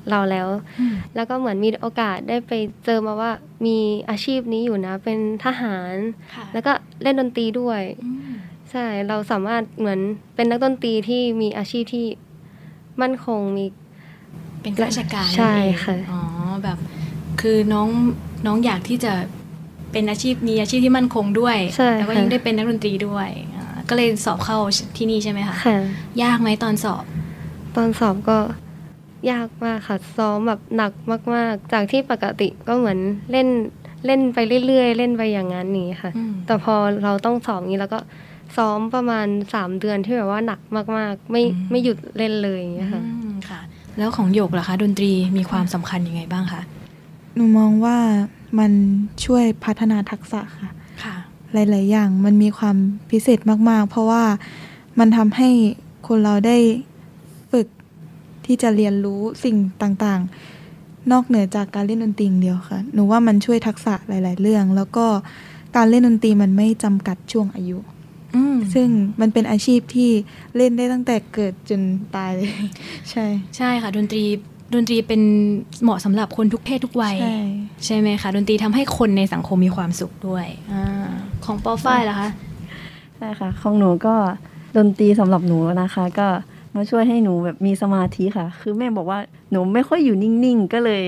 [0.10, 0.48] เราแล้ว
[0.80, 2.52] อืมแล้วก็เหมือนมีโอกาสได้ไป
[2.86, 3.32] เจอมาว่า
[3.66, 3.78] มี
[4.10, 5.96] อาชีพนี้อยู่นะ เป็นทหาร
[6.36, 6.72] ค่ะแล้วก็
[7.02, 8.34] เล่นดนตรีด้วยอืม
[8.72, 10.00] ใช่ เราสามารถเหมือน
[10.36, 12.06] เป็นนักดนตรีที่มีอาชีพที่
[13.02, 13.66] มั่นคงมี
[14.62, 16.22] เป็นข้าราชการใช่นั่นเองค่ะ อ๋อ
[16.64, 16.78] แบบ
[17.42, 17.90] คือน้อง
[18.46, 19.14] น้องอยากที่จะ
[19.92, 23.49] เป็นอาชีพมีอาชีพที่มั่นคงด้วยใช่แล้วก็ค่ะยังได้เป็นนักดนตรีด้วยอ่า
[23.90, 24.58] ก็เลยสอบเข้า
[24.98, 25.78] ที่นี่ใช่ไหมคะค่ะ
[26.24, 27.04] ยากไหมตอนสอบ
[27.76, 28.38] ตอนสอบก็
[29.32, 30.92] ยากมากค่ะซ้อมแบบหนัก
[31.36, 33.00] มาก ๆ จากที่ปกติก็เหมือน
[33.32, 33.48] เล่น
[34.06, 34.38] เล่นไป
[34.68, 38.00] เรื่อย ๆ เล่นไปอย่างนั้นนี้ค่ะอืมแต่พอเราต้องสอบนี้แล้วก็
[38.58, 40.60] ซ้อมประมาณสามเดือนที่แบบว่าหนัก
[40.98, 43.60] มากๆ ไม่ไม่หยุดเล่นเลยอย่างเงี้ยค่ะอืมค่ะ
[43.98, 46.62] แล้วของหยกล่ะคะ ดนตรีมีความสำคัญยังไงบ้างคะ
[47.36, 47.98] หนูมองว่า
[48.60, 48.72] มัน
[49.26, 50.72] ช่วยพัฒนาทักษะค่ะค่ะ
[51.54, 52.76] หลาย ๆ อย่างมันมีความ
[53.12, 53.40] พิเศษ
[53.70, 54.24] มาก ๆ เพราะว่า
[55.00, 55.50] มันทำให้
[56.08, 56.58] คนเราได้
[57.52, 57.68] ฝึก
[58.46, 60.22] ที่จะเรียนรู้สิ่งต่าง
[60.66, 65.06] ๆ นอกเหนือจากการเล่นดนตรีอย่างเดียวค่ะ หนูว่ามันช่วยทักษะหลาย ๆ เรื่อง แล้วก็
[65.76, 67.78] การเล่นดนตรีมันไม่จำกัดช่วงอายุ
[68.36, 68.88] อืมซึ่ง
[69.22, 70.12] มันเป็นอาชีพที่
[70.58, 71.82] เล่นได้ตั้งแต่เกิดจน
[72.16, 72.50] ตายเลย
[73.10, 73.26] ใช่
[73.58, 74.24] ใช่ค่ะดนตรี
[74.74, 75.22] ดนตรีเป็น
[75.84, 77.40] เหมาะสำหรับคนทุกเพศทุกวัย ใช่
[77.86, 80.86] ใช่ไหมคะ ดนตรีทำให้คนในสังคมมีความสุขด้วยอา
[81.46, 82.30] ของปอฝ้ายล่ะคะ
[83.18, 84.16] ใช่ค่ะของหนูก็
[84.78, 86.28] ดนตรีสำหรับหนูนะคะ ก็
[86.76, 89.20] มาช่วยให้หนูแบบมีสมาธิค่ะ คือแม่บอกว่า
[89.52, 91.02] หนูไม่ค่อยอยู่นิ่งๆ ก็เลย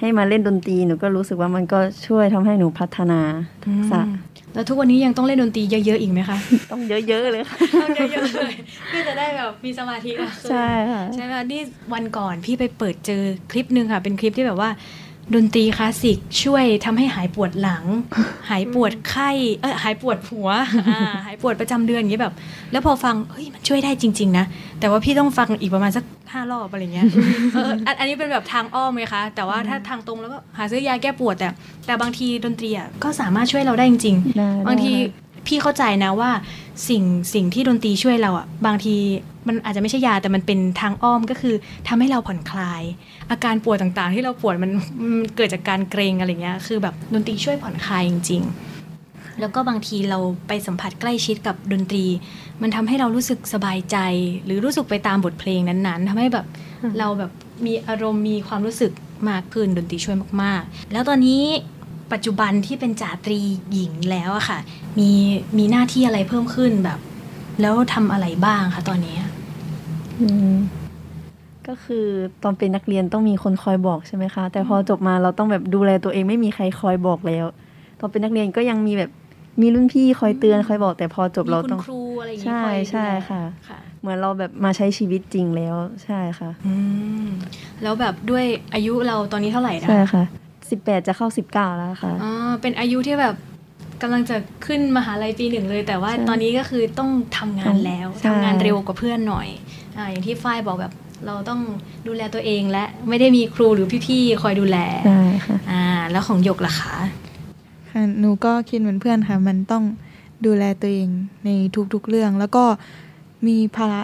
[0.00, 3.20] ให้มาเล่นดนตรีหนูก็รู้สึกว่ามันก็ช่วยทำให้หนูพัฒนา
[3.64, 6.38] ทักษะอืมแล้วทุกวันนี้ยังต้องเล่นดนตรีเยอะๆอีกไหมคะ
[6.72, 8.52] ต้องเยอะๆเลยค่ะต้องเยอะๆเลย
[8.88, 11.60] เพื่อจะได้แบบมีสมาธิมากขึ้นใช่ค่ะใช่ไหมนี่
[11.94, 14.70] วันก่อนพี่ไปเปิดเจอคลิปหนึ่งค่ะ เป็นคลิปที่แบบว่า
[15.34, 17.84] ดนตรีคลาสสิกช่วยทำให้หายปวดหลัง
[18.50, 19.30] หายปวดไข้
[19.62, 20.48] เออหายปวดหัว
[20.88, 22.34] อ่าหายปวดประจำเดือนอย่างเงี้ยแบบ
[22.72, 24.44] แล้วพอฟังเฮ้ยมันช่วยได้จริง ๆ นะ
[24.80, 27.04] แต่ว่าพี่ต้องฟังอีกประมาณสักห้ารอบอะไรเงี้ย
[27.54, 31.48] เอออันอันนี้เป็นแบบทางอ้อมไหมคะ แต่ว่าถ้าทางตรงแล้วก็หาซื้อยาแก้ปวด แต่
[31.86, 36.30] แต่บางทีดนตรีอะก็สามารถช่วยเราได้จริงได้ๆบางทีได้พี่เข้าใจนะว่า
[36.88, 37.02] สิ่ง
[37.34, 38.94] สิ่งที่ดนตรีช่วยเราอะบางที
[39.48, 41.54] มันอาจจะไม่ใช่ยาแต่มันเป็นทางอ้อมก็คือ
[41.88, 42.82] ทำให้เราผ่อนคลาย
[43.30, 44.72] อาการปวดต่างๆ ที่เราปวดมัน
[45.02, 48.42] มันเกิดจากการเกรงอะไรเงี้ยคือแบบดนตรีช่วยผ่อนคลายจริง
[48.90, 50.18] ๆ แล้วก็บางทีเรา
[50.48, 52.04] ไปสัมผัสใกล้ชิดกับดนตรี
[52.62, 53.96] มันทำให้เรารู้สึกสบายใจ
[54.44, 56.46] หรือรู้สึกไปตามบทเพลงนั้นๆทำให้แบบ
[56.98, 57.30] เราแบบ
[57.66, 58.92] มีอารมณ์มีความรู้สึก
[59.30, 61.42] มากขึ้นดนตรีช่วยมากๆ แล้วตอนนี้
[62.12, 63.40] ปัจจุบันที่เป็นจ่าตรี
[63.72, 64.58] หญิงแล้วอะค่ะ
[64.98, 65.10] มี
[65.58, 66.98] มีหน้าที่อะไรเพิ่มขึ้นแบบ
[67.60, 69.16] แล้วทำอะไรบ้างคะตอนนี้
[70.20, 70.54] อืม
[71.68, 72.06] ก็คือ
[72.42, 77.46] ตอนเป็นนักเรียนต้องมีคนคอยบอกใช่ไหมคะ แต่พอจบมาเราต้องแบบดูแลตัวเองไม่มีใครคอยบอกแล้ว
[78.00, 79.10] ตอนเป็นนักเรียนก็ยังมีแบบ
[79.60, 86.74] มีรุ่นพี่คอยเตือนคอยบอก แต่พอจบเรามีคุต้ณองครูอะไรอย่างงี้ใช่คอยดูแลใช่ค่ะค่ะ เหมือนเราแบบมาใช้ชีวิตจริงแล้วใช่ค่ะอื
[87.24, 87.26] ม
[87.82, 88.44] แล้วแบบด้วย
[88.74, 90.24] อายุเราตอนนี้เท่าไหร่นะใช่ค่ะ
[90.70, 93.34] สิบแปดจะเข้าสิบเก้าแล้วค่ะอ๋อเป็นอายุที่แบบ
[94.02, 99.48] กำลังจะขึ้นมหาลัยปีหนึ่งเลย แต่ว่าใช่ตอนนี้ก็คือต้องทำงานแล้วใช่ทำงานเร็วกว่าเพื่อนหน่อย
[99.96, 100.92] อ่าอย่างที่ฝ้ายบอกแบบ
[101.26, 101.60] เราต้อง
[102.06, 106.94] ดูแลตัวเองและไม่ได้มีครูหรือพี่ๆคอยดูแลใช่ค่ะอ่าแล้วของหยกล่ะคะ
[107.90, 109.84] ค่ะหนูก็คิดเหมือนเพื่อนค่ะ มันต้อง
[110.46, 111.08] ดูแลตัวเอง
[111.44, 111.50] ใน
[111.94, 112.64] ทุกๆเรื่อง แล้วก็
[113.46, 114.02] มีภาระ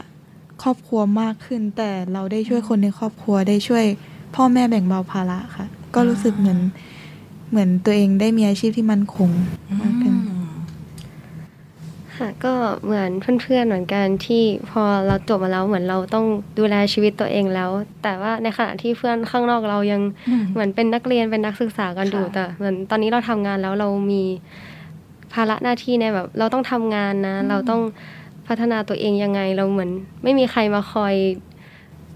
[0.63, 3.85] ครอบครัวมากขึ้น แต่เราได้ช่วยคนในครอบครัวได้ช่วย
[4.35, 6.59] พ่อแม่แบ่งเบาภาระค่ะ ก็รู้สึกเหมือน
[7.51, 9.31] เหมือนตัวเองได้มีอาชีพที่มั่นคง
[9.83, 10.34] มากขึ้นอืม
[12.19, 12.55] ค่ะก็
[12.85, 16.27] เหมือนเพื่อนๆเหมือนกันที่พอเราจบมาแล้วเหมือนเราต้อง
[16.59, 17.71] ดูแลชีวิตตัวเองแล้ว
[18.03, 24.23] แต่ว่าในขณะที่เพื่อนข้างนอกเรายังอืมเหมือนเป็นนักเรียนเป็นนักศึกษากันอยู่ค่ะแต่เหมือนตอนนี้เราทำงานแล้วเรามี
[25.33, 27.81] ภาระหน้าที่ในแบบ เราต้องทำงานนะ เราต้อง
[28.49, 29.91] พัฒนาตัวเองยังไงเราเหมือน
[30.23, 31.15] ไม่มีใครมาคอย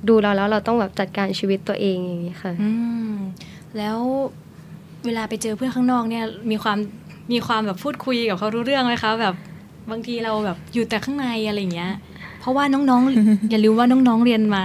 [0.09, 2.71] ดูเราแล้วเราต้องแบบจัดการชีวิตตัวเองอย่างนี้ค่ะอื
[3.11, 3.15] ม
[3.79, 3.99] แล้ว
[5.07, 6.79] เวลาไปเจอเพื่อนข้างนอกเนี่ยมีความ
[7.33, 9.35] มีความแบบพูดคุยกับเขารู้เรื่องไหมคะแบบ
[9.91, 11.93] บางทีเราแบบอยู่แต่ข้างในอะไรอย่างเงี้ย
[12.41, 14.63] เพราะว่าน้องๆ อย่าลืมว่าน้องๆเรียนมา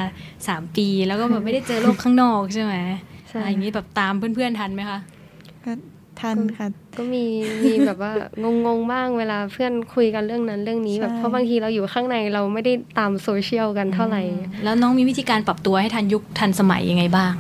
[0.48, 2.74] สามปี แล้วก็แบบไม่ได้เจอโลกข้างนอกใช่ไหม
[3.30, 5.00] ใช่อะไรอย่างนี้แบบตามเพื่อนๆทันไหมคะ
[5.66, 5.72] ก็
[6.22, 6.68] ทันค่ะ
[6.98, 7.26] ก็มี
[7.64, 8.12] มีแบบว่า
[8.66, 14.22] งงๆบ้างเวลาเพื่อนคุยกันเรื่องนั้นเรื่องนี้ใช่แบบเพราะบางทีเราอยู่ข้างในเราไม่ได้ตามโซเชียลกันเท่าไหร่
[14.64, 17.34] แล้วน้องมีวิธีการปรับตัวให้ทันยุคทันสมัยยังไงบ้าง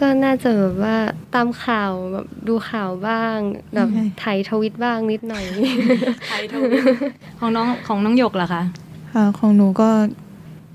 [0.00, 0.96] ก็น่าจะแบบว่า
[1.34, 3.36] ตามข่าวแบบดูข่าวบ้าง
[3.74, 5.44] แบบใช่ไถทวิตบ้างนิดหน่อย
[6.28, 6.82] ไทยทวิต
[7.38, 8.62] ของน้องของน้องหยกเหรอคะ
[9.12, 9.90] ค่ะของหนูก็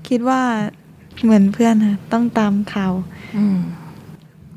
[0.08, 0.40] คิดว่า
[1.22, 2.92] เหมือนเพื่อนค่ะต้องตามข่าว
[3.36, 3.58] อืม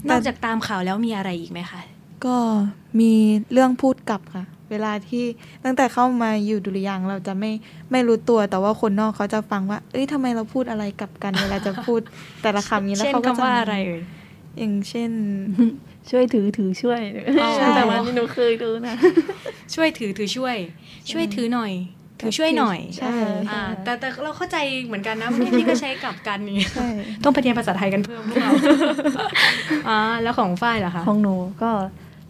[0.03, 1.81] แต่นอกจากตามข่าวแล้วมีอะไรอีกไหมคะ
[2.25, 2.37] ก็
[2.99, 3.11] มี
[3.51, 5.23] เรื่องพูดกลับค่ะ เวลาที่
[5.63, 7.51] ตั้งแต่เข้ามาอยู่ดุริยางค์เราจะไม่
[7.91, 12.01] ไม่รู้ตัวแต่ว่าคนนอกเขาจะฟังว่า เอ้ยทำไมเราพูดอะไรกลับกัน เวลาจะพูด
[12.41, 14.01] แต่ละคำนี้แล้วเช่นเขาก็จะคำว่าอะไรเอ่ย
[14.59, 15.11] อย่างเช่น
[16.09, 17.01] ช่วยถือถือช่วย
[17.41, 18.95] อ๋อแต่ว่านี่หนูเคยดูนะ
[19.75, 20.55] ช่วยถือถือช่วย
[21.11, 21.73] ช่วยถือหน่อย
[22.21, 23.13] ถือช่วยหน่อยใช่
[23.51, 26.87] อ่าแต่แต่เราเข้าใจเหมือนกันนะพี่พี่ก็ใช้กลับกันนี่ใช่
[27.23, 28.51] ต้องไปเรียนภาษาไทยกันเพิ่มพวกเรา
[29.87, 31.71] อ่าแล้วของฝ้ายล่ะคะของหนูก็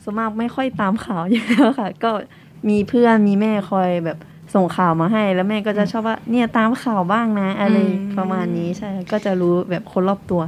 [0.04, 2.12] ส่วนมากไม่ค่อยตามข่าวอยู่แล้วค่ะ ก็
[2.70, 4.18] มีเพื่อนมีแม่คอยแบบ
[4.54, 7.78] ส่งข่าวมาให้ แล้วแม่ก็จะชอบว่าเนี่ยตามข่าวบ้างนะ อะไร
[8.18, 10.42] ประมาณนี้ใช่ก็จะรู้แบบคนรอบตัว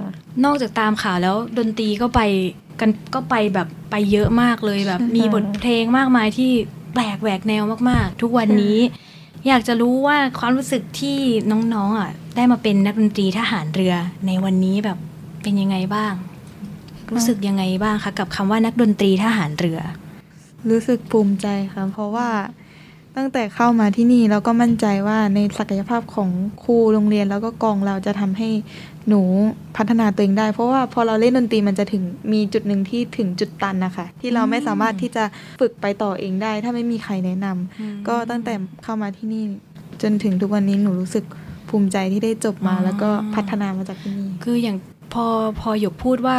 [0.45, 2.21] นอกจากตามข่าวแล้วดนตรีก็ไป
[2.79, 6.51] กันก็ไปแบบไปเยอะมากเลยแบบ มีบทเพลงมากมายที่
[6.93, 8.77] แปลกแหวกแนวมากๆ ทุกวันนี้
[9.47, 11.17] อยากจะรู้ว่าความรู้สึกที่
[11.51, 13.93] น้องๆอะ ได้มาเป็นนักดนตรีทหารเรือ
[14.27, 14.97] ในวันนี้แบบ
[15.43, 16.13] เป็นยังไงบ้าง
[17.11, 19.79] รู้สึกยังไงบ้างคะกับคำว่านักดนตรีทหารเรือ
[20.69, 22.27] รู้สึกภูมิใจค่ะเพราะว่า
[23.17, 26.29] ตั้งแต่เข้ามาที่นี่เราก็มั่นใจว่าในศักยภาพของ
[26.63, 28.49] ครูโรงเรียนแล้วก็กองเราจะทำให้
[29.07, 29.21] หนู
[29.77, 32.03] พัฒนาตัวเองได้ เพราะว่าพอเราเล่นดนตรีมันจะถึง
[32.33, 35.23] มีจุดหนึ่งที่ถึงจุดตันนะคะที่เราไม่สามารถที่จะ
[35.61, 38.53] ฝึกไปต่อเองได้ ถ้าไม่มีใครแนะนำก็ตั้งแต่
[38.83, 39.43] เข้ามาที่นี่
[40.01, 41.25] จนถึงทุกวันนี้หนูรู้สึก
[41.69, 44.77] ภูมิใจที่ได้จบมาอ๋อแล้วก็พัฒนามาจากที่นี่คืออย่าง
[45.13, 45.25] พอ
[45.59, 46.37] พอหยกพูดว่า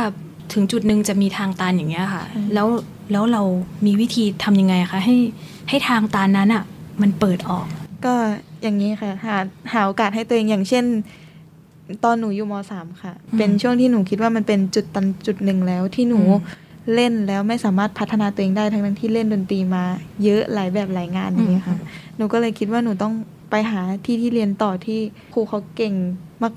[0.53, 2.69] ถึงจุดหนึ่งจะมีทางตันอย่างเงี้ยค่ะอืมแล้ว
[3.13, 3.43] แล้วเรา
[3.87, 5.17] มีวิธีทำยังไงคะให้
[5.69, 6.65] ให้ทางตันนั้นอะ
[7.03, 7.67] มันเปิดออก
[8.05, 8.15] ก็
[8.63, 9.37] อย่างนี้ค่ะหา
[9.73, 10.85] หาโอกาสให้ตัวเองอย่างเช่น
[12.05, 16.65] ตอนหนูอยู่มสามค่ะอืมเป็นช่วงที่หนูคิดว่ามันเป็นจุดตันจุดหนึ่งแล้วที่หนูอืม
[16.95, 19.85] เล่นแล้วไม่สามารถพัฒนาตัวเองได้ทั้งทั้งที่เล่นดนตรีมา
[20.25, 21.79] เยอะหลายแบบหลายงานอย่างนี้ยค่ะ
[22.17, 23.13] หนูก็เลยคิดว่าหนูต้อง
[23.51, 25.01] ไปหาที่ที่เรียนต่อที่
[25.35, 25.95] ครูเขาเก่ง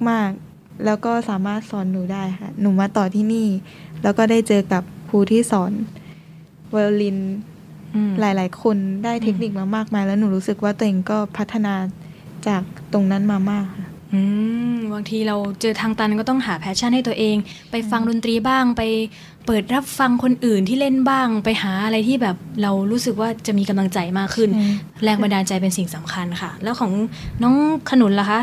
[0.09, 3.47] มาก ๆ แล้วก็สามารถสอนหนูได้ค่ะ หนูมาต่อที่นี่
[4.03, 5.71] แล้วก็ได้เจอกับครูที่สอน
[6.69, 7.58] ไวโอลินอืม
[8.19, 11.73] หลาย ๆ คนได้เทคนิคมามากมาย แล้วหนูรู้สึกว่าตัวเองก็พัฒนา
[12.47, 12.61] จาก
[12.93, 14.21] ตรงนั้นมามากค่ะอื
[14.73, 17.35] มบางทีเราเจอทางตันก็ต้องหา passion ให้ตัวเอง
[17.71, 18.83] ไปฟังดนตรีบ้าง ไป
[19.45, 24.67] เปิดรับฟังคนอื่นที่เล่นบ้าง ไปหาอะไรที่แบบเรารู้สึกว่าจะมีกำลังใจมากขึ้นใช่
[25.03, 26.91] แรงบันดาลใจเป็นสิ่งสำคัญค่ะ แล้วของ
[27.43, 27.55] น้อง
[27.89, 28.41] ขนุนล่ะคะ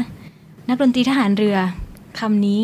[0.69, 1.57] นักดนตรีทหารเรือ
[2.21, 2.61] คำนี้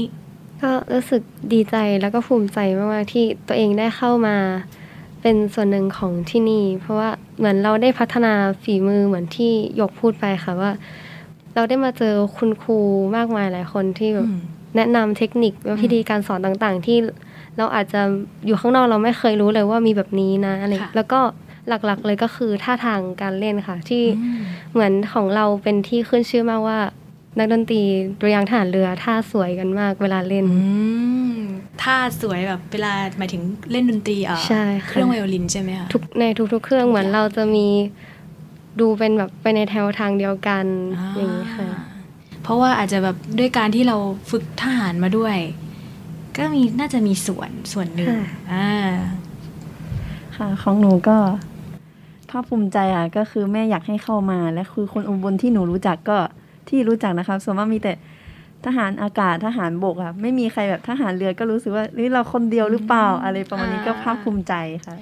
[0.62, 1.22] ก็รู้สึก
[1.52, 4.36] ดีใจแล้วก็ภูมิใจมากๆที่ตัวเองได้เข้ามา
[5.22, 10.70] เป็นส่วนหนึ่งของที่นี่ เพราะว่าเหมือนเราได้พัฒนาฝีมือเหมือนที่หยกพูดไปค่ะว่า
[11.54, 12.78] เราได้มาเจอคุณครู
[13.16, 14.40] มากมายหลายคนที่แบบอืม
[14.76, 16.98] แนะนำเทคนิคและวิธีการสอนต่างๆ ที่
[17.58, 18.00] เราอาจจะ
[18.46, 21.20] อยู่ข้างนอกเราไม่เคยรู้เลยว่ามีแบบนี้นะอะไรค่ะแล้วก็
[21.68, 24.40] หลักๆเลยก็คือท่าทางการเล่นค่ะ ที่อืม
[24.72, 26.78] เหมือนของเราเป็นที่ขึ้นชื่อมากว่า
[27.38, 27.82] นักดนตรี
[28.20, 30.60] ตัวยางทหารเรือท่าสวยกันมากเวลาเล่นอื
[31.32, 31.36] ม
[31.82, 37.66] ท่าสวยแบบเวลาหมายถึงเล่นดนตรีเอ่อใช่ค่ะเครื่องไวโอลินใช่ไหมคะทุกในทุกๆ เครื่องเหมือนเราจะมี
[38.80, 40.64] ดูเป็นแบบไปในแถวทางเดียวกัน
[40.98, 41.68] อ่าอย่างนี้ค่ะ
[42.42, 43.96] เพราะว่าอาจจะแบบด้วยการที่เรา
[44.30, 45.36] ฝึกทหารมาด้วย
[46.36, 48.72] ก็มีน่าจะมีส่วนส่วนหนึ่งค่ะอ่า
[50.36, 51.16] ค่ะของหนูก็
[52.30, 56.18] ภาคภูมิใจอะก็คือแม่อยากให้เข้ามาและคือคนอุบลที่หนูรู้จักก็
[56.68, 57.92] ที่รู้จักนะครับ ส่วนมากมีแต่
[58.66, 64.54] ทหารอากาศทหารบกอะไม่มีใครแบบทหารเรือก็รู้สึกว่านี่เราคนเดียวหรือเปล่าอะไรประมาณนี้ก็ภาคภูมิใจ
[64.86, 64.96] ค่ะ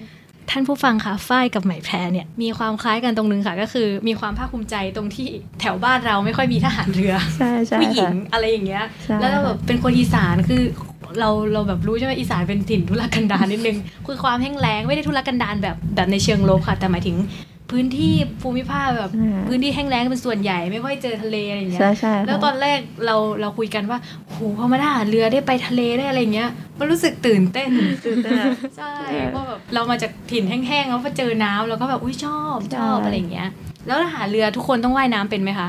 [0.51, 5.27] ท่านผู้ฟังคะฝ้ายกับไหมแพรเนี่ยมีความคล้ายกันตรงนึงค่ะ ก็คือมีความภาคภูมิใจตรงที่
[5.61, 10.63] แถวบ้านเราไม่ค่อยมีทหารเรือใช่ใช่ผู้หญิงค่ะอะไรอย่างเงี้ยใช่แล้วเราแบบเป็นคนอีสานคือ
[11.21, 17.17] เราเราแบบรู้ใช่ไหมอีสานเป็นถิ่นทุรกันดารนิดนึง คือความแห้งแล้งไม่ได้ทุรกันดารแบบแบบในเชิงลบค่ะ แต่หมายถึง
[17.71, 18.13] พื้นที่
[18.43, 23.99] ภูมิภาคแบบอ่าพื้นที่แห้งแล้งเป็นส่วนใหญ่ไม่ค่อยเจอทะเลอะไรอย่างเงี้ยใช่ใช่ค่ะแล้วตอนแรกเราเราคุยกันว่า
[24.29, 27.71] โหพอมาทหารเรือได้ไปทะเลได้อะไรเงี้ย มันรู้สึกตื่นเต้น
[28.07, 28.93] ตื่นเต้นอะใช่
[29.33, 33.49] เพราะแบบเรามาจากถิ่นแห้งๆแล้วพอเจอน้ำเราก็แบบอุ้ยชอบชอบใช่อะไรอย่างเงี้ย
[33.87, 35.69] แล้วทหารเรือทุกคนต้องว่ายน้ำเป็นไหมคะ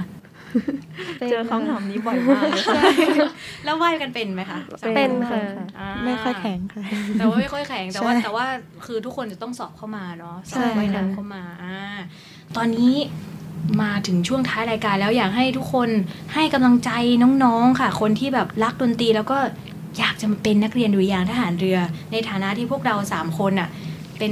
[1.30, 2.82] เจอคำถามนี้บ่อยมากเลยค่ะ
[3.66, 4.60] แล้วว่ายกันเป็นไหมคะ
[4.96, 5.42] เป็นค่ะ
[5.80, 6.84] อ่าไม่ค่อยแข็งค่ะ
[7.18, 8.46] แต่ว่าไม่ค่อยแข็งแต่ว่าใช่แต่ว่า
[8.86, 11.78] คือทุกคนจะต้องสอบเข้ามาเนาะสใช่อบว่ายน้ำเข้ามาอ่า
[12.56, 12.94] ตอนนี้
[13.82, 15.90] มาถึงช่วงท้ายรายการแล้วอยากให้ทุกคน
[16.34, 16.92] ให้กำลังใจ
[17.44, 19.38] น้องๆค่ะ คนที่แบบรักดนตรีแล้วก็
[20.00, 21.78] อยากจะมาเป็นนักเรียนดุริยางค์ทหารเรือ
[22.12, 23.70] ในฐานะที่พวกเราสามคนอะ
[24.20, 24.32] เป็น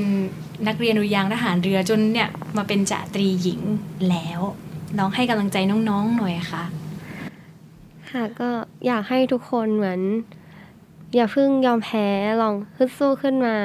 [0.68, 3.62] นักเรียนดุริยางค์ทหารเรือจนเนี่ยมาเป็นจ่าตรีหญิง
[4.10, 4.42] แล้ว
[4.98, 5.58] น้องให้กำลังใจ
[5.90, 6.64] น้องๆหน่อยค่ะ
[8.12, 8.50] ค่ะก็
[8.88, 10.00] อยากให้ทุกคนเหมือน
[11.16, 12.08] อย่าเพิ่งยอมแพ้
[12.42, 13.56] ลองฮึดสู้ขึ้นมา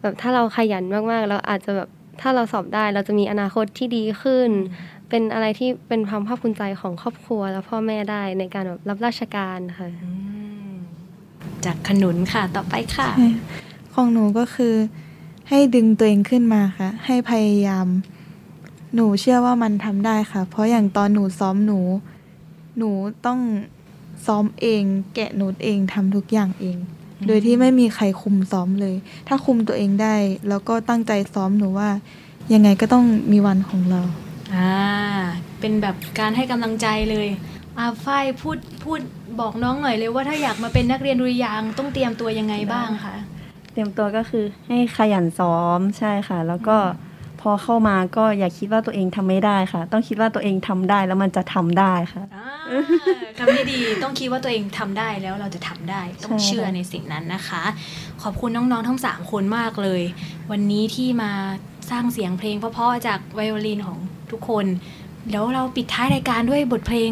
[0.00, 1.88] แบบถ้าเราขยันมากๆ เราอาจจะแบบ
[2.20, 4.50] ถ้าเราสอบได้เราจะมีอนาคตที่ดีขึ้น
[5.08, 9.88] เป็นอะไรที่เป็นความภาคภูมิใจของครอบครัว และพ่อแม่ได้ในการแบบรับราชการค่ะ
[11.64, 13.08] จากขนุนค่ะต่อไปค่ะ
[13.94, 14.74] ของหนูก็คือ
[15.48, 17.86] ให้ดึงตัวเองขึ้นมาค่ะ ให้พยายาม
[18.94, 21.80] หนูเชื่อว่ามันทำได้ค่ะ เพราะอย่างตอนหนูซ้อมหนู
[22.78, 22.90] หนู
[23.26, 23.40] ต้อง
[24.26, 24.82] ซ้อมเอง
[25.14, 26.76] แกะโน้ตเองทำทุกอย่างเอง
[27.26, 28.94] โดยที่ไม่มีใครคุมซ้อมเลย
[29.28, 30.14] ถ้าคุมตัวเองได้
[30.48, 31.90] แล้วก็ตั้งใจซ้อมหนูว่า
[32.54, 34.02] ยังไงก็ต้องมีวันของเรา
[34.54, 34.74] อ่า
[35.60, 37.28] เป็นแบบการให้กำลังใจเลย
[37.78, 39.00] อาฝ้ายพูดพูด
[39.40, 43.14] บอกน้องหน่อยเลยว่าถ้าอยากมาเป็นนักเรียนดุริยางค์ต้องเตรียมตัวยังไงบ้างคะ
[43.72, 46.76] เตรียมตัวก็คือให้ขยันซ้อมใช่ค่ะ แล้วก็
[47.40, 52.46] พอเข้ามาก็อย่าคิดว่าตัวเองทำไม่ได้ค่ะ ต้องคิดว่าตัวเองทำได้แล้วมันจะทำได้ค่ะอ่า
[53.38, 57.62] คำนี้ดีต้องคิดว่าตัวเองทำได้แล้วเราจะทำได้ ต้องเชื่อในสิ่งนั้นนะคะ
[58.22, 60.02] ขอบคุณน้องๆทั้ง 3 คนมากเลย
[60.50, 61.30] วันนี้ที่มา
[61.90, 63.98] สร้างเสียงเพลงเพราะๆจากไวโอลินของ
[64.30, 64.66] ทุกคน
[65.28, 67.10] เดี๋ยวเราปิดท้ายรายการด้วยบทเพลง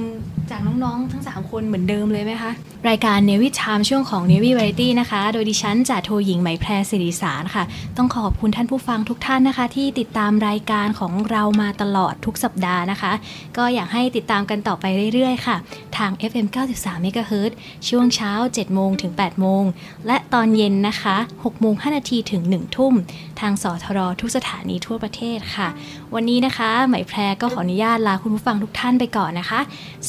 [0.50, 2.52] จากน้องๆ ทั้ง 3 คนเหมือนเดิมเลยไหมคะ
[2.88, 7.64] รายการเนวิชามช่วงของ n นวิ v a r i e t y นะคะ โดยดิฉันจ่าโทหญิงไหมแพรสิริสารค่ะ
[7.96, 13.12] ต้องขอบคุณท่านผู้ฟังทุกท่านนะคะ ที่ติดตามรายการของเรามาตลอดทุกสัปดาห์นะคะ
[13.56, 14.84] ก็อยากให้ติดตามกันต่อไป
[15.14, 15.56] เรื่อยๆ ค่ะ
[15.96, 17.52] ทาง FM 93 MHz
[17.88, 19.64] ช่วงเช้า 7 โมงถึง 8 โมง
[20.06, 22.94] และตอนเย็นนะคะ 6 โมง 5 นาทีถึง 1 ทุ่ม
[23.40, 25.68] ทางสทรทุกสถานีทั่วประเทศค่ะ
[26.14, 29.60] วันนี้นะคะไหมแพรก็ขออนุญาตลาคุณผู้ฟังทุกท่านไปก่อนนะคะ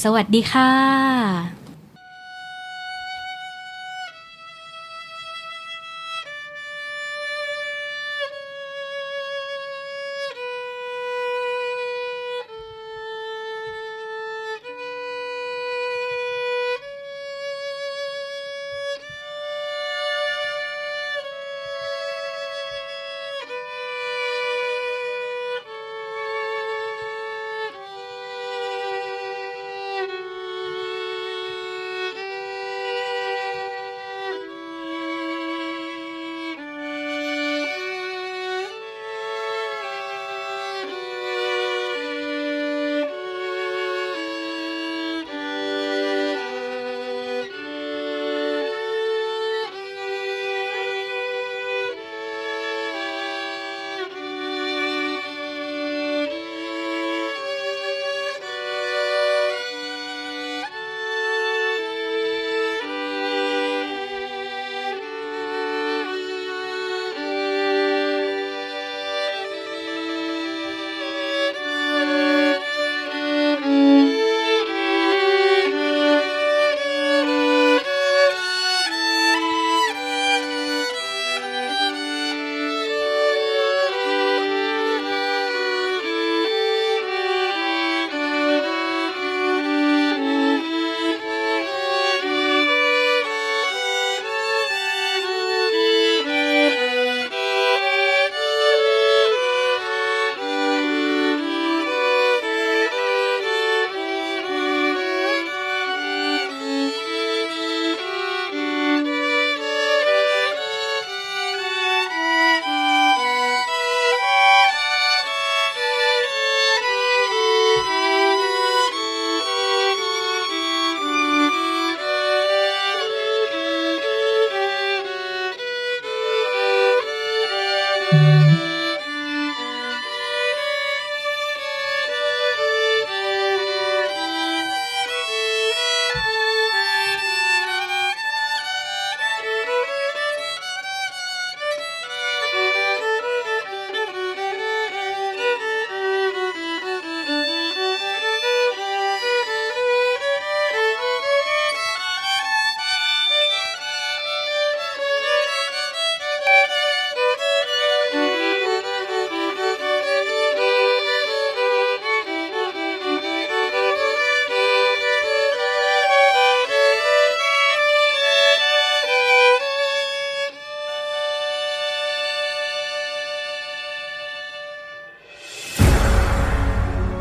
[0.01, 1.66] สวัสดีค่ะ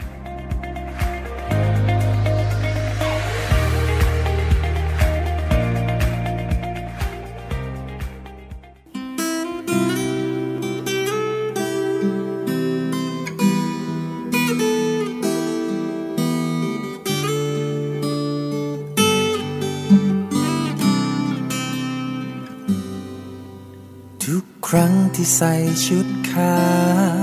[25.23, 25.55] ที่ใส่
[25.85, 26.61] ชุดขา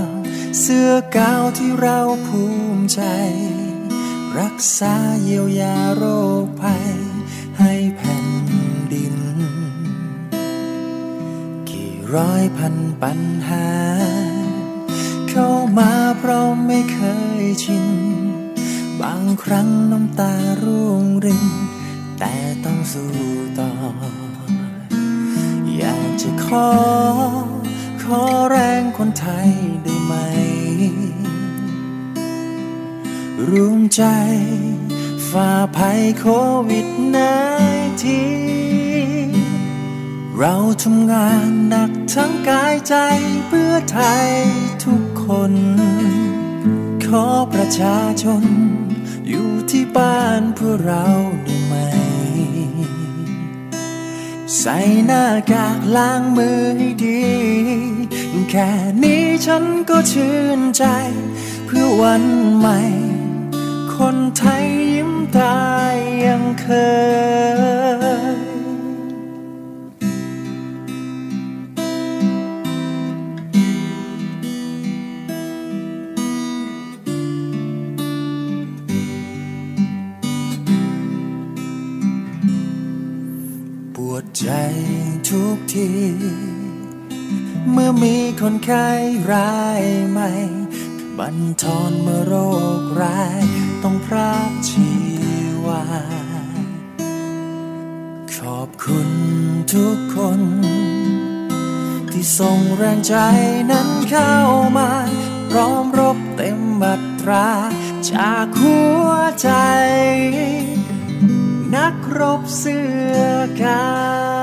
[0.05, 0.09] ว
[0.61, 2.43] เสื้อกาวที่เราภู
[2.77, 3.03] มิใจ
[4.41, 6.05] รักษาเยียวยาโร
[6.45, 6.93] คภัย
[7.59, 8.29] ให้แผ่น
[8.93, 9.17] ดิน
[11.71, 13.69] กี่ร้อยพันปัญหา
[15.31, 17.01] เข้ามาเพราะไม่เค
[17.43, 17.87] ยชิน
[19.01, 21.47] บางครั้งน้ำตาร่วงริน
[22.19, 22.35] แต่
[22.65, 23.13] ต้องสู้
[23.59, 23.71] ต่อ
[25.77, 26.69] อยากจะขอ
[28.09, 29.51] ขอแรงคนไทย
[29.83, 30.15] ได้ไหม
[33.51, 34.05] ร่วมใจ
[35.31, 36.27] ฝ่าภัยโค
[36.69, 37.37] วิดนา
[38.05, 38.23] ที
[40.39, 42.95] เราทำงานหนักทั้งกายใจ
[43.49, 44.29] เพื่อไทย
[44.85, 45.53] ทุกคน
[47.07, 48.45] ขอประชาชน
[49.29, 51.07] อยู่ที่บ้านเพื่อเรา
[51.45, 51.75] ได้ไหม
[54.57, 54.77] ใส่
[55.07, 57.23] หน้ากากล้างมือให้ดี
[58.51, 58.71] แค่
[59.03, 60.85] นี้ฉันก็ชื่นใจ
[61.67, 62.25] เพื่อวัน
[62.57, 62.79] ใหม่
[63.95, 65.61] คนไทยยิ้มตา
[65.93, 65.95] ย
[66.25, 66.67] ยังเค
[68.47, 68.48] ย
[84.39, 84.49] ใจ
[85.31, 85.91] ทุกที
[87.71, 88.89] เมื่อมีคนไข้
[89.33, 90.31] รายใหม่
[91.19, 92.35] บันทอนเมื่อโร
[92.81, 93.43] คร้าย
[93.83, 94.91] ต้องพรากชี
[95.67, 95.85] วา
[98.37, 99.09] ขอบคุณ
[99.75, 100.41] ทุกคน
[102.13, 103.17] ที่ส่งแรงใจ
[103.71, 104.35] นั้นเข้า
[104.77, 104.91] มา
[105.51, 107.49] พร้อมรบเต็มบัตรา
[108.11, 108.77] จากหั
[109.07, 109.09] ว
[109.43, 109.51] ใจ
[111.75, 113.19] นักรบเสื้อ
[113.63, 113.87] กา
[114.37, 114.38] ว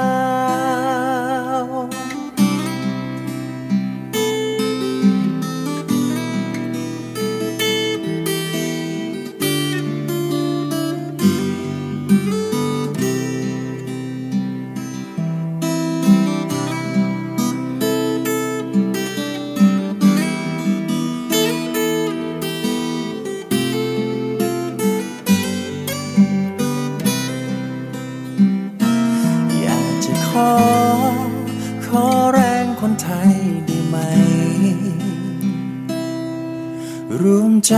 [37.25, 37.75] รวมใจ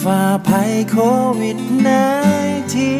[0.00, 0.96] ฝ่าภัยโค
[1.40, 1.88] วิดน
[2.74, 2.94] ที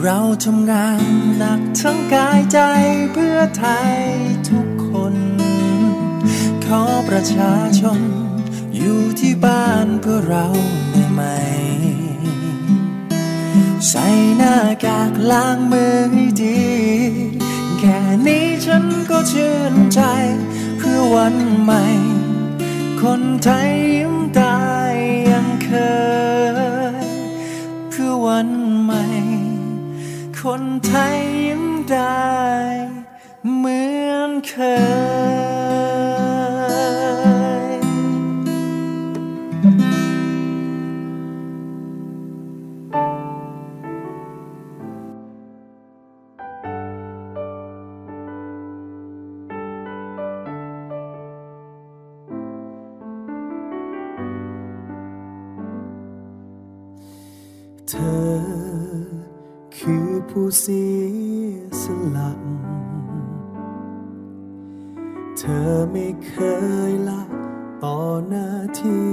[0.00, 1.02] เราทำงาน
[1.38, 2.58] หนักทั้งกายใจ
[3.12, 3.96] เพื่อไทย
[4.50, 5.14] ทุกคน
[6.64, 8.00] ขอประชาชน
[8.76, 10.46] อยู่ที่บ้านเพื่อเรา
[10.92, 11.22] ได้ไหม
[13.88, 14.06] ใส่
[14.36, 16.62] หน้ากากล้างมือให้ดี
[17.78, 20.00] แค่นี้ฉันก็ชื่นใจ
[20.78, 21.84] เพื่อวันใหม่
[23.06, 24.58] คนไทยยิ้มได้
[25.30, 25.70] ยังเค
[27.04, 27.08] ย
[27.90, 28.50] เพื่อวัน
[28.82, 29.04] ใหม่
[30.40, 32.26] คนไทยยิ้มได้
[33.56, 34.54] เหมือนเค
[36.30, 36.31] ย
[60.60, 60.84] เสี
[61.52, 61.84] ยส
[62.16, 62.30] ละ
[65.38, 66.32] เธอไม่เค
[66.90, 67.22] ยละ
[67.82, 67.98] ต่อ
[68.28, 68.48] หน้า
[68.80, 69.12] ที่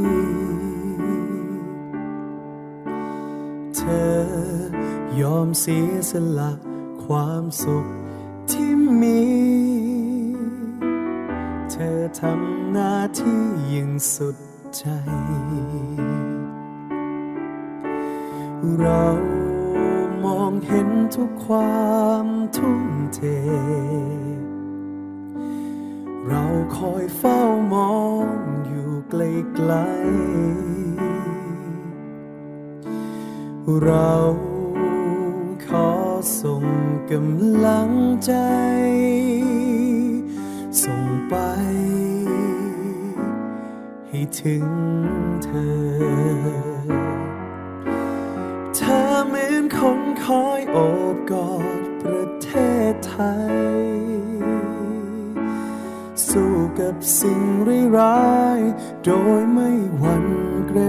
[3.76, 3.82] เธ
[4.14, 4.18] อ
[5.20, 6.52] ยอมเสียสละ
[7.04, 7.86] ความสุข
[8.52, 8.72] ที่
[9.02, 9.22] มี
[11.72, 14.38] เธอทำหน้าที่อย่างสุด
[14.76, 14.84] ใจ
[18.80, 19.39] เรา
[20.46, 21.86] องเห็นทุกควา
[22.26, 22.28] ม
[22.58, 22.84] ทุ่ม
[23.16, 23.20] เท
[26.28, 26.44] เรา
[26.78, 27.40] คอยเฝ้า
[27.74, 27.94] มอ
[28.26, 28.28] ง
[28.68, 29.90] อยู่ไกลๆ
[33.84, 34.14] เรา
[35.66, 35.90] ขอ
[36.42, 36.66] ส่ง
[37.12, 37.92] กำลัง
[38.26, 38.34] ใจ
[40.84, 41.36] ส่งไป
[44.10, 44.68] ให้ถึง
[45.44, 45.70] เธอ
[48.76, 49.00] เธอ
[49.76, 50.78] คนคอยโอ
[51.13, 51.51] บกอ
[51.82, 52.49] ดประเท
[52.91, 53.15] ศไท
[53.51, 53.53] ย
[56.28, 57.41] สู้กับสิ่ง
[57.97, 60.28] ร้ายๆโดยไม่หวั่น
[60.67, 60.80] เกร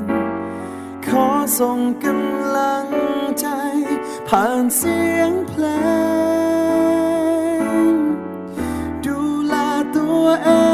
[0.00, 0.04] ง
[1.06, 1.28] ขอ
[1.58, 2.88] ส่งกำลัง
[3.40, 3.46] ใจ
[4.28, 5.64] ผ่านเสียงเพล
[7.62, 7.94] ง
[9.04, 9.54] ดูแล
[9.96, 10.73] ตัวเอง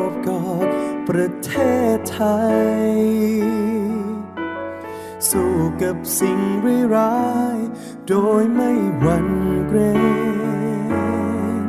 [1.15, 1.53] ประเท
[1.95, 2.21] ศไท
[2.87, 2.91] ย
[5.29, 6.39] สู้กับสิ่ง
[6.95, 7.21] ร้า
[7.55, 7.57] ย
[8.07, 9.29] โดยไม่หวั่น
[9.67, 11.63] เกรง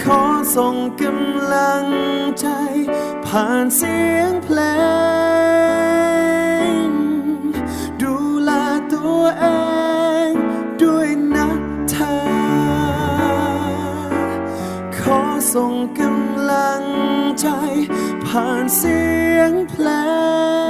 [0.00, 0.22] ขอ
[0.56, 1.86] ส่งกำลัง
[2.40, 2.48] ใจ
[3.26, 4.58] ผ่านเสียงเพล
[6.76, 6.86] ง
[8.02, 8.50] ดูแล
[8.92, 9.46] ตัวเอ
[10.28, 10.30] ง
[10.82, 11.48] ด้วยนะ
[11.90, 12.16] เธอ
[14.98, 15.20] ขอ
[15.54, 16.82] ส่งกำลัง
[17.40, 17.48] ใจ
[18.28, 19.00] ผ่านเสี
[19.36, 19.88] ยงเพล
[20.64, 20.65] ง